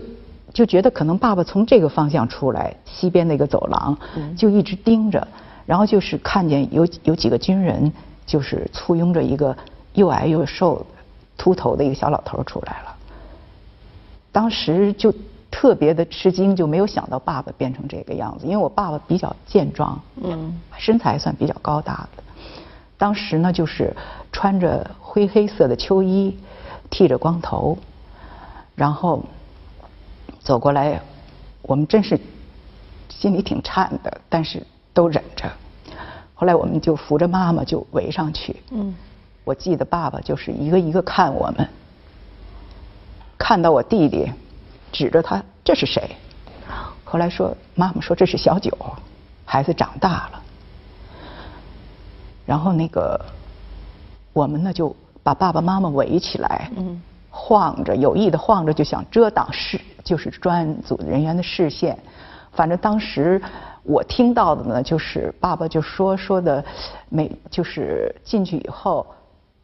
[0.54, 3.98] 就觉得可能爸爸从这个方向出来，西边那个走廊，
[4.38, 5.28] 就一直盯着，
[5.66, 7.92] 然后就是看见有有几个军人，
[8.26, 9.56] 就是簇拥着一个
[9.94, 10.86] 又矮又瘦、
[11.38, 12.96] 秃头的一个小老头出来了。
[14.32, 15.14] 当时就
[15.50, 22.24] 特别的吃惊，就没有想到爸爸变成这个样子，因为我爸爸比较健壮，嗯，身材算比较高大的。
[22.98, 23.96] 当时呢，就是
[24.32, 26.38] 穿着灰黑色的秋衣，
[26.90, 27.78] 剃着光头，
[28.76, 29.24] 然后
[30.44, 31.00] 走过来，
[31.62, 32.20] 我们真是
[33.10, 34.62] 心里挺颤的，但是
[34.94, 35.50] 都忍着。
[36.34, 38.56] 后来我们就扶着妈妈就围上去。
[38.72, 38.94] 嗯。
[39.46, 41.68] 我记得爸爸就是一个一个看我们，
[43.38, 44.32] 看到我弟弟，
[44.92, 46.16] 指着他，这是谁？
[47.04, 48.72] 后来说妈妈说这是小九，
[49.46, 50.42] 孩子长大了。
[52.46, 53.20] 然后那个，
[54.32, 61.98] 我们呢就把爸爸妈妈围起来，嗯晃着，有意的晃着，就想遮挡视，就是专案组人员的视线。
[62.52, 63.42] 反正当时
[63.84, 66.64] 我听到的呢，就是爸爸就说说的，
[67.10, 69.06] 每就是进去以后，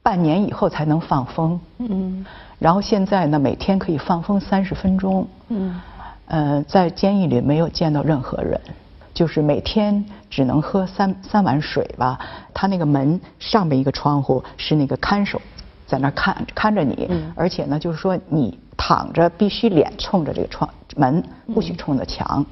[0.01, 1.59] 半年以后才能放风。
[1.77, 2.25] 嗯。
[2.57, 5.27] 然后现在呢，每天可以放风三十分钟。
[5.49, 5.79] 嗯。
[6.25, 8.59] 呃，在监狱里没有见到任何人，
[9.15, 12.19] 就是每天只能喝三三碗水吧。
[12.53, 15.41] 他那个门上面一个窗户是那个看守，
[15.87, 21.21] 在那看看着你，而且呢，就是说你躺着必须脸冲着这个窗门，
[21.53, 22.43] 不许冲着墙。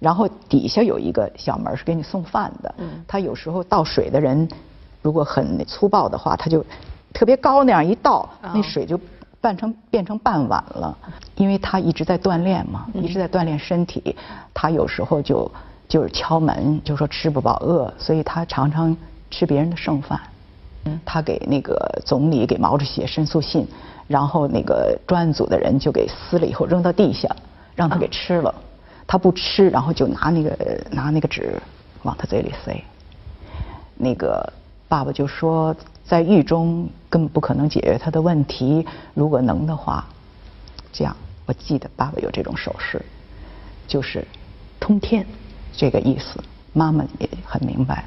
[0.00, 2.74] 然后底下有一个小门是给你送饭的。
[3.06, 4.48] 他有时候倒水的人，
[5.02, 6.64] 如果很粗暴的话，他就
[7.12, 8.98] 特别高那样一倒，那水就。
[9.40, 10.98] 半成变成半碗了，
[11.36, 14.16] 因为他一直在锻炼嘛，一直在锻炼身体。
[14.52, 15.48] 他有时候就
[15.86, 18.94] 就是敲门，就说吃不饱饿，所以他常常
[19.30, 20.20] 吃别人的剩饭。
[21.04, 23.64] 他给那个总理给毛主席写申诉信，
[24.08, 27.28] 然后那个专案组的人就给撕了以后扔到地下，
[27.76, 28.52] 让他给吃了。
[29.06, 30.58] 他不吃，然后就拿那个
[30.90, 31.54] 拿那个纸
[32.02, 32.82] 往他嘴里塞。
[33.94, 34.52] 那个
[34.88, 35.76] 爸爸就说。
[36.08, 38.82] 在狱中根本不可能解决他的问题。
[39.12, 40.02] 如果能的话，
[40.90, 42.98] 这样，我记得爸爸有这种手势，
[43.86, 44.26] 就是
[44.80, 45.26] 通天
[45.76, 46.42] 这个意思。
[46.72, 48.06] 妈妈也很明白。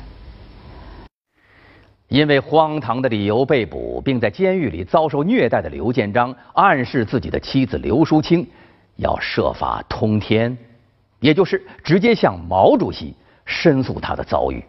[2.12, 8.45] 因为荒唐的理由被捕，并在监狱里遭受虐待的刘建章，暗示自己的妻子刘淑清
[8.97, 10.58] 要设法通天，
[11.21, 14.62] 也就是直接向毛主席申诉他的遭遇。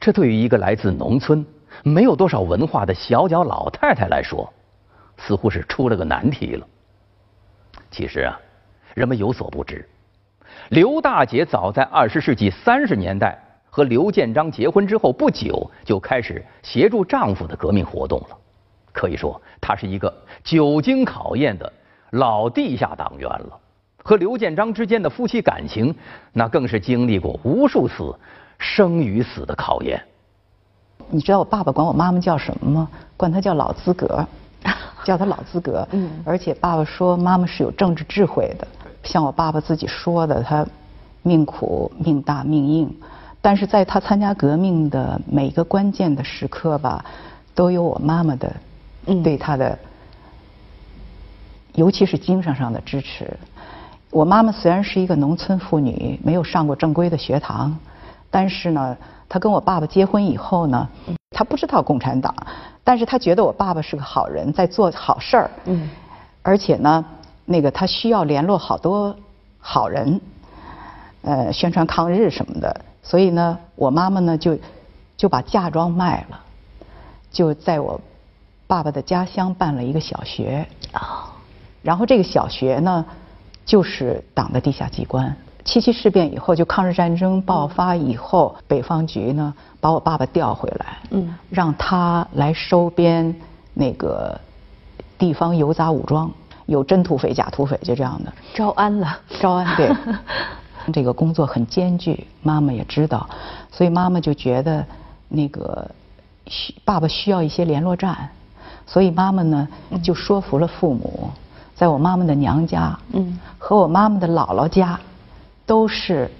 [0.00, 1.44] 这对于一个来自农村。
[1.82, 4.50] 没有多少文化的小脚老太太来说，
[5.18, 6.66] 似乎是出了个难题了。
[7.90, 8.40] 其实啊，
[8.94, 9.86] 人们有所不知，
[10.68, 13.36] 刘大姐早在二十世纪三十年代
[13.74, 18.28] 和刘建章结婚之后不久，就开始协助丈夫的革命活动了。
[18.92, 21.72] 可以说，她是一个久经考验的
[22.10, 23.58] 老地下党员了。
[24.04, 25.92] 和刘建章之间的夫妻感情，
[26.32, 28.14] 那更是经历过无数次
[28.58, 30.00] 生与死的考验。
[31.10, 32.88] 你知道我爸爸管我妈妈叫什么吗？
[33.16, 34.24] 管她叫老资格，
[35.02, 35.84] 叫她老资格。
[35.90, 36.22] 嗯。
[36.24, 38.64] 而且爸爸说妈妈是有政治智慧的，
[39.02, 40.64] 像我爸爸自己说的，他
[41.22, 42.96] 命苦、命大、命硬。
[43.44, 47.04] 但是在他参加革命的每个关键的时刻吧，
[47.54, 48.50] 都有我妈妈的
[49.22, 49.78] 对他的，
[51.74, 53.36] 尤其是精神上的支持。
[54.10, 57.76] 我妈妈虽然是一个农村妇女，没有上过正规的学堂，
[58.30, 58.96] 但是呢。
[59.26, 60.88] 她跟我爸爸结婚以后呢，
[61.30, 62.32] 她不知道共产党，
[62.84, 65.50] 但是她觉得我爸爸是个好人，在做好事儿。
[65.64, 65.90] 嗯，
[66.42, 67.04] 而且呢，
[67.44, 69.16] 那个她需要联络好多
[69.58, 70.20] 好人，
[71.22, 72.80] 呃，宣传抗日什么的。
[73.04, 74.58] 所以呢，我妈妈呢就
[75.16, 76.40] 就把嫁妆卖了，
[77.30, 78.00] 就在我
[78.66, 80.66] 爸爸的家乡办了一个小学。
[80.90, 81.30] 啊，
[81.82, 83.04] 然后这个小学呢，
[83.66, 85.36] 就是党的地下机关。
[85.64, 93.34] 七七事变以后，就抗日战争爆发以后，北方局呢把我爸爸调回来，嗯，让他来收编
[93.74, 94.38] 那个
[95.18, 96.30] 地方游杂武装，
[96.66, 98.32] 有真土匪、假土匪，就这样的。
[98.54, 99.90] 招安了，招安对。
[100.92, 103.28] 这个工作很艰巨，妈妈也知道，
[103.70, 104.84] 所以妈妈就觉得
[105.28, 105.88] 那个
[106.46, 108.28] 需爸爸需要一些联络站，
[108.86, 109.68] 所以妈妈呢
[110.02, 111.30] 就说服了父母，
[111.74, 114.98] 在我妈妈的娘家，嗯，和我妈妈的姥姥家。
[115.66, 116.30] 都是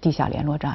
[0.00, 0.74] 地下联络站，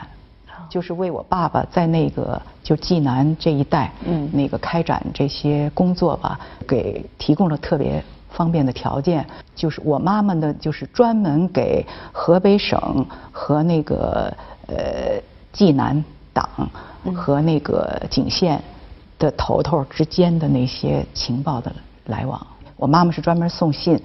[0.70, 9.26] 就是为我爸爸在那个就济南这一带，嗯，那个开展这些工作吧，给提供了特别方便的条件。
[9.56, 14.34] 就是我妈妈呢，就是专门给河北省和那个
[14.68, 16.48] 呃济南党
[17.16, 18.62] 和那个景县
[19.18, 21.72] 的头头之间的那些情报的
[22.06, 22.46] 来往。
[22.78, 24.02] 我妈妈是专门送信。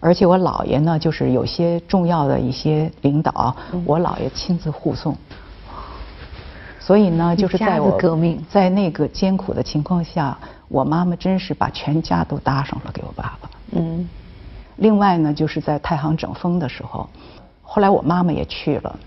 [0.00, 3.56] 而且我姥爷呢，就是有些重要的一些领导，
[3.86, 5.16] 我姥爷亲自护送。
[6.78, 7.98] 所以呢，就是在我
[8.50, 10.36] 在那个艰苦的情况下，
[10.68, 13.48] 我妈妈真是把全家都搭上了给我爸爸。
[13.72, 14.08] 嗯。
[14.76, 17.08] 另外呢，就是在太行整风的时候，
[17.62, 18.98] 后来我妈妈也去了，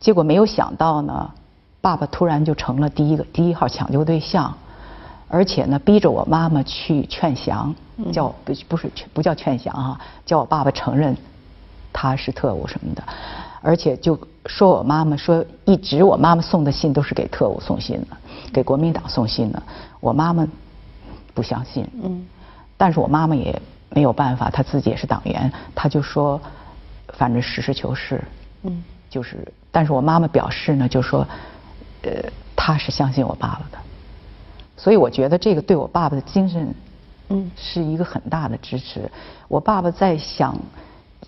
[0.00, 1.30] 结果没有想到呢，
[1.80, 4.52] 爸爸突然就成了第一个第一号抢救对象。
[5.28, 7.74] 而且呢，逼着我妈妈去劝降，
[8.12, 11.16] 叫不不是不叫劝降哈，叫我爸爸承认
[11.90, 13.02] 他是特务什么的，
[13.62, 18.16] 而且就说我妈妈说一直我妈妈送的信都是给特务送信的，
[18.52, 19.62] 给国民党送信的，
[20.00, 20.46] 我妈妈
[21.32, 22.26] 不相信，嗯，
[22.82, 23.56] 但是我妈妈也
[23.90, 26.40] 没有办法，她自己也是党员，她就说
[27.12, 28.20] 反正实事求是，
[28.64, 31.24] 嗯，就是，但是我妈妈表示呢，就说
[32.02, 32.10] 呃，
[32.56, 33.78] 她是相信我爸爸的。
[34.76, 36.74] 所以我觉得这个对我爸爸的精神，
[37.28, 39.08] 嗯，是一个很大的支持。
[39.46, 40.58] 我爸爸在想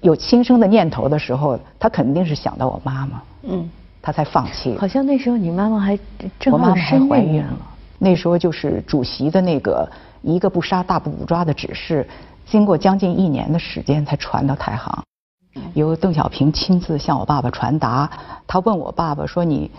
[0.00, 3.70] 有轻生的念头的时候，他肯定是想到我妈妈，嗯，
[4.02, 4.76] 他才放弃。
[4.76, 5.96] 好像那时候你妈妈还
[6.40, 7.56] 正好我妈妈还怀孕了，
[8.00, 9.88] 那时候就是主席的那个
[10.24, 12.08] 一个不杀大不捕抓的指示，
[12.46, 15.04] 经过将近一年的时间才传到台行，
[15.74, 18.10] 由邓小平亲自向我爸爸传达。
[18.46, 19.70] 他问我爸爸说：“你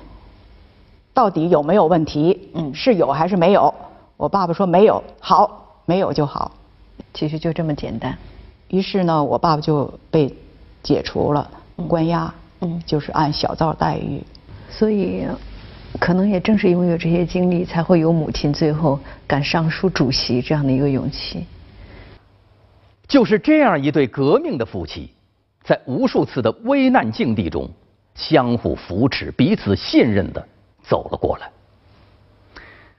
[1.13, 2.51] 到底有没有问题？
[2.53, 3.73] 嗯，是有还是没有？”
[4.17, 6.51] 我爸爸说：“没有，好，没有就好。”
[7.13, 8.15] 其实就这么简单。
[8.67, 10.33] 于是呢，我爸爸就被
[10.83, 11.49] 解除了
[11.87, 14.23] 关押，嗯，就是按小灶待遇。
[14.69, 15.25] 所以，
[15.99, 21.45] 可能也正是因为有这些经历，才会有母亲最后敢上书主席这样的一个勇气。
[23.07, 25.11] 就是这样一对革命的夫妻，
[25.63, 27.69] 在无数次的危难境地中，
[28.15, 30.45] 相互扶持、彼此信任的
[30.81, 31.49] 走了过来。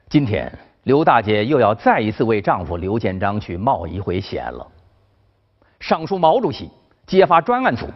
[0.08, 0.50] 今天，
[0.84, 4.66] 刘大姐又要再一次为丈夫刘建章去冒一回险了。
[5.80, 6.70] 上书毛主席，
[7.06, 7.86] 揭发专案组，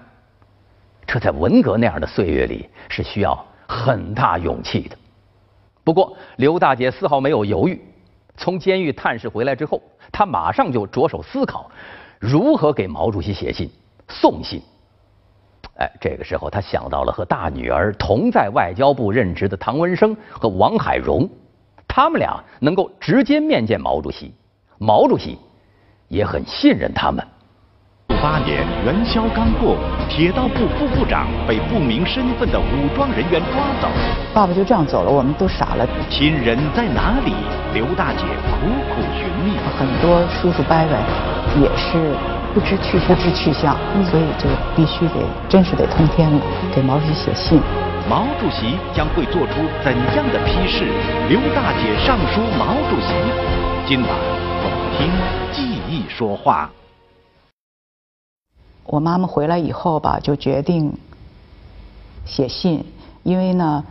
[1.06, 4.96] 这在文革那样的岁月里是需要很大勇气的。
[5.84, 7.80] 不过，刘大姐丝毫没有犹豫。
[8.36, 11.70] 从监狱探视回来之后，她马上就着手思考
[12.18, 13.70] 如何给毛主席写信、
[14.08, 14.60] 送信。
[15.76, 21.28] 哎，这个时候她想到了和大女儿同在外交部任职的唐文生和王海荣，
[21.86, 24.34] 他们俩能够直接面见毛主席，
[24.78, 25.38] 毛主席
[26.08, 27.24] 也很信任他们。
[28.20, 29.78] 九八年元宵刚过，
[30.10, 33.88] 铁道部副部长被不明身份的武装人员抓走。
[34.34, 35.88] 爸爸就这样走了，我们都傻了。
[36.10, 37.32] 亲人在哪里？
[37.72, 39.56] 刘大姐苦苦寻觅。
[39.78, 42.14] 很多叔叔伯伯也是
[42.52, 44.44] 不知去不知去向，所以就
[44.76, 46.38] 必须得真是得通天了，
[46.74, 47.58] 给毛主席写信。
[48.06, 50.84] 毛主席将会做出怎样的批示？
[51.30, 53.14] 刘大姐上书毛主席。
[53.86, 55.10] 今晚我们听
[55.50, 56.70] 记忆说话。
[58.90, 60.92] 我妈妈回来以后吧，就决定
[62.24, 62.84] 写信，
[63.22, 63.84] 因为呢，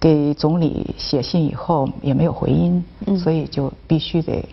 [0.00, 2.84] 给总理写信以后也没有回音，
[3.16, 4.44] 所以就必须得，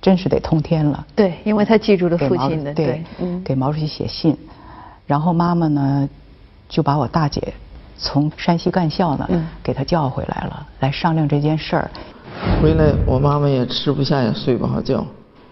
[0.00, 1.04] 真是得通天了。
[1.16, 3.02] 对，因为他记住了父亲的，对，
[3.44, 4.36] 给毛主席写信，
[5.04, 6.08] 然后妈妈呢，
[6.68, 7.52] 就把我大姐
[7.96, 9.28] 从山西干校呢，
[9.64, 11.90] 给她叫回来了，来商量这件事儿。
[12.62, 15.04] 回来，我妈妈也吃不下，也睡不好觉，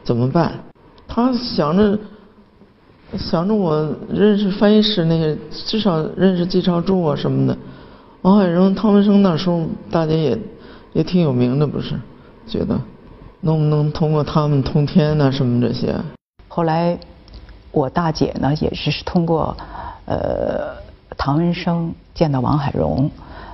[0.05, 0.53] 怎么办？
[1.09, 1.99] 她想着。
[3.17, 7.57] 想着我认识翻译师那些，至少认识季朝柱啊什么的，
[8.23, 10.39] 王海荣、汤文生那时候大家也
[10.93, 11.95] 也挺有名的，不是？
[12.49, 12.79] 觉得
[13.41, 15.95] 能不能通过他们通天呐什么这些？
[16.49, 16.99] 后来
[17.71, 19.57] 我大姐呢也是通过
[20.07, 20.75] 呃
[21.17, 23.11] 唐文生见到王海荣，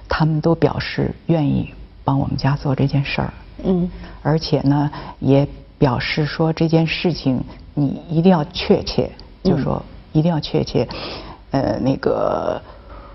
[0.09, 1.72] 他们都表示愿意
[2.05, 3.32] 帮我们家做这件事儿。
[3.64, 3.90] 嗯。
[4.22, 5.46] 而且呢也
[5.78, 7.42] 表示说这件事情
[7.74, 9.11] 你一定要确切。
[9.43, 9.82] 就说
[10.12, 10.86] 一定要确切，
[11.51, 12.61] 呃，那个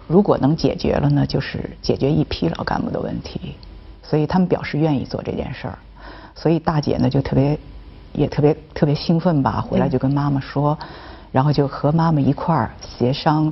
[0.08, 3.56] 如果能解决了呢，就是解决一批老干部的问题，
[4.04, 5.78] 所以他们表示愿意做这件事儿，
[6.36, 7.58] 所以大姐呢就特别
[8.14, 10.78] 也特别特别兴奋吧，回来就跟妈妈说，
[11.32, 13.52] 然后就和妈妈一块儿协商，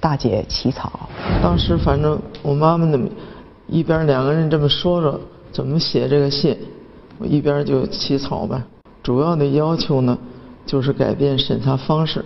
[0.00, 1.08] 大姐起草。
[1.42, 3.08] 当时反正我妈妈那么
[3.66, 5.20] 一边两个人这么说着
[5.52, 6.56] 怎么写这个信，
[7.18, 8.60] 我一边就起草呗，
[9.02, 10.18] 主要的要求呢。
[10.68, 12.22] 就是改变审查方式，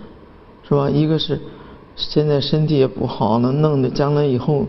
[0.69, 0.91] 是吧？
[0.91, 1.41] 一个是
[1.95, 4.67] 现在身体也不好了，弄得将来以后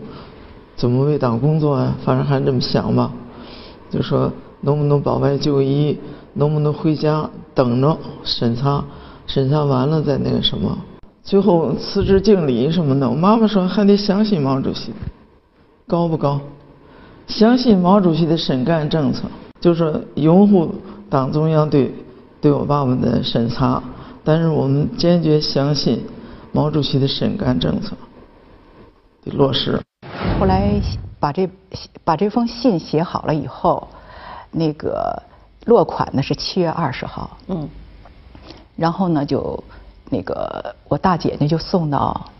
[0.76, 1.92] 怎么为党工作啊？
[2.04, 3.10] 反正还这么想吧。
[3.90, 5.98] 就说能不能保外就医，
[6.34, 8.84] 能不能回家等着审查，
[9.26, 10.78] 审查完了再那个什么。
[11.24, 14.92] 最后辞职敬礼什么的，我妈妈说还得相信毛主席，
[15.88, 16.40] 高不高？
[17.26, 19.24] 相信毛主席的审干政策，
[19.60, 20.72] 就是拥护
[21.10, 21.92] 党中央对。
[22.44, 23.82] 对我爸爸的审查，
[24.22, 26.04] 但是我们坚决相信
[26.52, 27.96] 毛主席的审干政策
[29.24, 29.80] 的落实。
[30.38, 30.78] 后来
[31.18, 31.48] 把这
[32.04, 33.88] 把这封信写好了以后，
[34.50, 35.22] 那个
[35.64, 37.34] 落款呢是七月二十号。
[37.46, 37.66] 嗯。
[38.76, 39.64] 然后呢，就
[40.10, 42.30] 那个我大姐呢就送到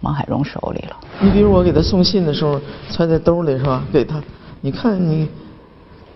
[0.00, 0.96] 王海荣手里了。
[1.20, 2.58] 你比如我给他送信的时候，
[2.88, 3.84] 揣在兜里是吧？
[3.92, 4.22] 给他，
[4.62, 5.28] 你看你。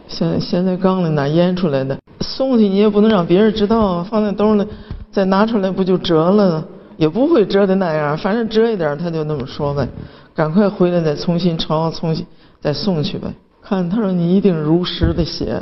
[0.07, 1.98] 现现在缸里哪腌出来的？
[2.20, 4.66] 送去你也不能让别人知道，放在兜里，
[5.11, 6.66] 再拿出来不就折了？
[6.96, 9.88] 也不会折的那样，反正折一点他就那么说呗。
[10.34, 12.24] 赶快回来再重新抄，重新
[12.61, 13.32] 再送去呗。
[13.61, 15.61] 看他说你一定如实的写，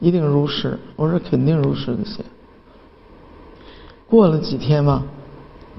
[0.00, 0.78] 一定如实。
[0.96, 2.24] 我说肯定如实的写。
[4.08, 5.02] 过了几天吧，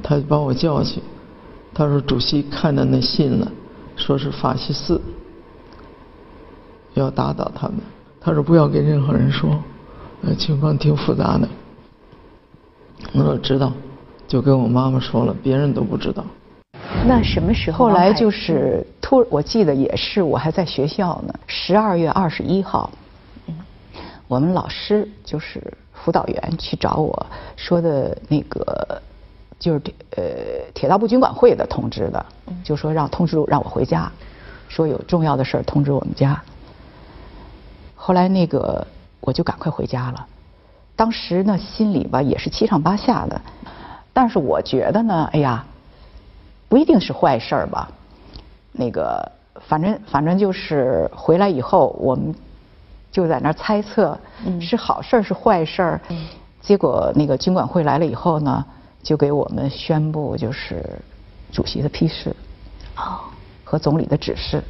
[0.04, 1.02] 他就把我叫去，
[1.74, 3.52] 他说主席看到那信了，
[3.96, 5.02] 说是法西斯。
[6.98, 7.78] 要打倒他们，
[8.20, 9.58] 他说不要给任何人说，
[10.24, 11.48] 呃，情况挺复杂的。
[13.14, 13.72] 我说知道，
[14.28, 16.24] 就跟我妈妈说了，别人都不知道。
[17.06, 17.86] 那什么时候？
[17.86, 21.34] 后来就是突，我记得也是，我还在学校呢。
[21.46, 22.90] 十二月二十一号，
[24.28, 25.62] 我们老师就是
[25.94, 27.26] 辅导员去找我
[27.56, 29.02] 说的那个，
[29.58, 29.82] 就是
[30.16, 30.24] 呃
[30.74, 32.26] 铁道部军管会的通知的，
[32.64, 34.12] 就说让通知让我回家，
[34.68, 36.42] 说有重要的事儿通知我们家。
[38.08, 38.88] 后来那个
[39.20, 40.26] 我就赶快回家了，
[40.96, 43.42] 当时呢心里吧也是七上八下的，
[44.14, 45.66] 但是我觉得呢，哎呀。
[46.70, 47.90] 不一定是坏事儿吧，
[48.74, 49.32] 那个
[49.68, 52.34] 反正反正就是回来以后，我们
[53.10, 54.18] 就在那儿猜测
[54.60, 56.02] 是好事儿是坏事儿。
[56.62, 58.66] 结果那个军管会来了以后呢，
[59.02, 60.84] 就给我们宣布就是
[61.54, 62.36] 主席的批示，
[62.98, 63.20] 哦，
[63.64, 64.62] 和总理的指示，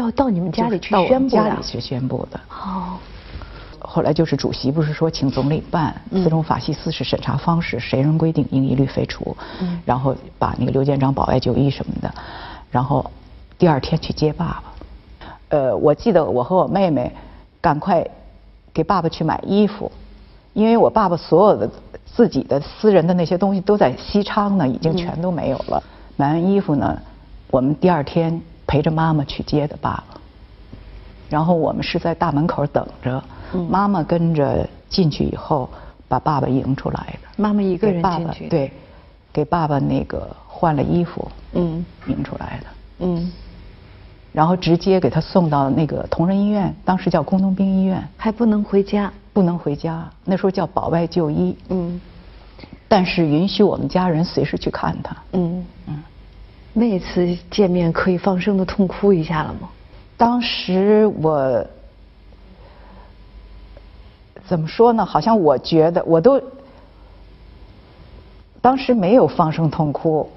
[0.00, 2.40] 要到你们家里去宣布家里去宣布的。
[2.50, 2.98] 哦。
[3.86, 12.12] 后来就是主席不是说请总理办四种法西斯式审查方式，谁人规定应一律废除，嗯然后把那个刘建章保外就医什么的，
[12.70, 13.08] 然后
[13.58, 14.64] 第二天去接爸爸。
[15.50, 17.12] 呃，我记得我和我妹妹
[17.60, 18.04] 赶快
[18.72, 19.92] 给爸爸去买衣服，
[20.54, 21.70] 因为我爸爸所有的
[22.06, 25.80] 自己的私人的那些东西都在西昌呢，已经全都没有了。
[26.16, 26.98] 买完衣服呢，
[27.50, 30.20] 我们第二天陪着妈妈去接的爸爸，
[31.28, 33.22] 然后我们是在大门口等着。
[33.70, 35.70] 妈妈跟着进去以后，
[36.08, 37.28] 把爸爸迎出来的。
[37.36, 38.48] 妈妈一个人进去。
[38.48, 38.72] 对，
[39.32, 42.66] 给爸爸那个换了衣服，嗯，迎出来的。
[43.06, 43.32] 嗯。
[44.32, 48.02] 然后直接给他送到那个同仁医院，当时叫工农兵医院。
[48.16, 49.12] 还不能回家。
[49.32, 51.56] 不能回家，那时候叫保外就医。
[51.68, 52.00] 嗯。
[52.88, 55.16] 但是允许我们家人随时去看他。
[55.32, 56.02] 嗯嗯。
[56.74, 59.70] 那次见面可以放声的痛哭一下了吗？
[60.18, 61.66] 当时我。
[64.46, 65.06] 怎么说呢？
[65.06, 66.38] 好像我觉得我都
[68.60, 70.30] 当时没有放声痛哭，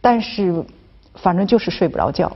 [0.00, 0.64] 但是
[1.16, 2.34] 反正就是睡不着觉，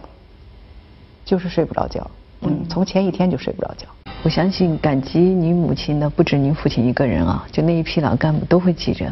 [1.25, 2.07] 就是睡不着觉。
[2.43, 3.87] 嗯，从前一天就睡不着觉。
[4.23, 9.11] 我相信感激您母亲的不止您父亲一个人啊，就那一批老干部都会记着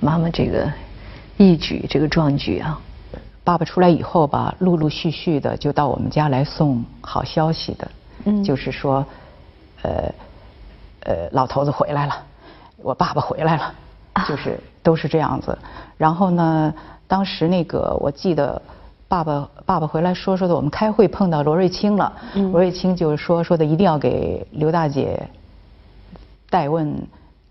[0.00, 0.68] 妈妈这个
[1.36, 2.80] 义举、这个壮举啊。
[3.44, 7.88] 爸爸出来以后吧，陆陆续续的就到我们家来送好消息的，
[8.24, 9.04] 嗯，就是说。
[9.82, 10.12] 呃，
[11.00, 12.16] 呃，老头子回来了，
[12.78, 13.72] 我爸爸回来了，
[14.26, 15.56] 就是都是这样子。
[15.96, 16.74] 然后呢，
[17.06, 18.60] 当时那个我记得，
[19.06, 25.22] 爸爸爸爸回来说说的，我们开会碰到罗瑞卿了，罗瑞卿就是说说的一定要给刘大姐
[26.50, 27.00] 代问，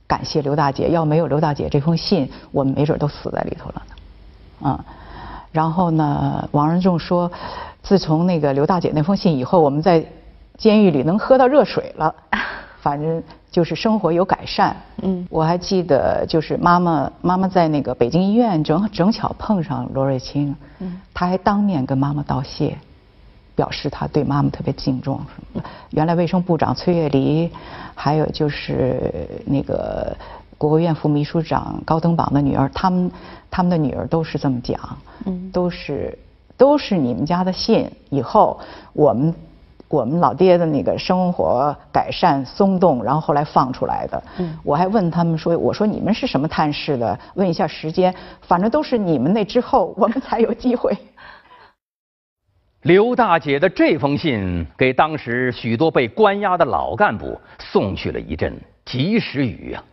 [0.07, 3.95] 感谢刘大姐，要没有刘大姐这封信，我们没准都死在里头了呢。
[4.61, 4.79] 嗯，
[5.51, 7.31] 然后呢，王仁仲说，
[7.83, 10.05] 自从那个刘大姐那封信以后，我们在。
[10.57, 12.15] 监狱里能喝到热水了，
[12.79, 14.73] 反正就是生活有改善。
[15.01, 22.77] 嗯，我还记得就是妈妈妈妈在那个北京医院正正巧碰上罗瑞卿，嗯，他还当面跟妈妈道谢，
[23.55, 25.69] 表示他对妈妈特别敬重什么的。
[25.91, 27.49] 原来卫生部长崔月离，
[27.95, 30.15] 还有就是那个
[30.57, 33.11] 国务院副秘书长高登榜的女儿，他们
[33.49, 34.79] 他们的女儿都是这么讲，
[35.25, 36.17] 嗯，都是
[36.57, 38.59] 都是你们家的信，以后
[38.93, 39.33] 我们。
[39.87, 44.21] 我们老爹的那个生活改善松动，然后后来放出来的。
[44.39, 47.17] 嗯，我还问他们说：“我说你们是什么探视的？
[47.35, 50.91] 问一下时间，反正都是你们那之后，我们才有机会。”
[52.85, 58.55] 刘大姐的这封信给当时许多被关押的老干部送去了一阵
[58.85, 59.83] 及时雨啊。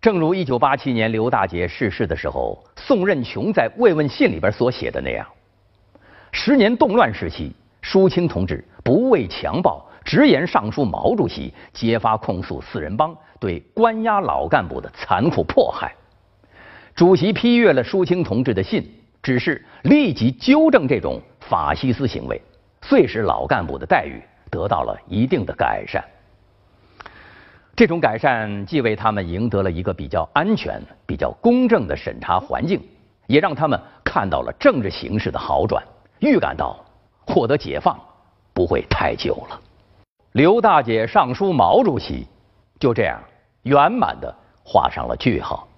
[0.00, 5.24] 正如1987年刘大姐逝世的时候，宋任穷在慰问信里边所写的那样
[6.32, 15.94] ：“十年动乱时期。”舒清同志不畏强暴，直言上书毛主席，揭发控诉四人帮对关押老干部的残酷迫害。
[16.96, 18.84] 主席批阅了舒清同志的信，
[19.22, 22.40] 指示立即纠正这种法西斯行为，
[22.82, 26.04] 遂使老干部的待遇得到了一定的改善。
[27.74, 32.80] 这种改善既为他们赢得了一个比较安全、比较公正的审查环境，
[33.26, 35.82] 也让他们看到了政治形势的好转，
[36.20, 36.78] 预感到。
[37.26, 37.96] 获得解放
[38.52, 39.60] 不会太久了。
[40.32, 42.26] 刘大姐上书毛主席，
[42.80, 43.20] 就这样
[43.62, 44.34] 圆满的
[44.64, 45.68] 画上了句号。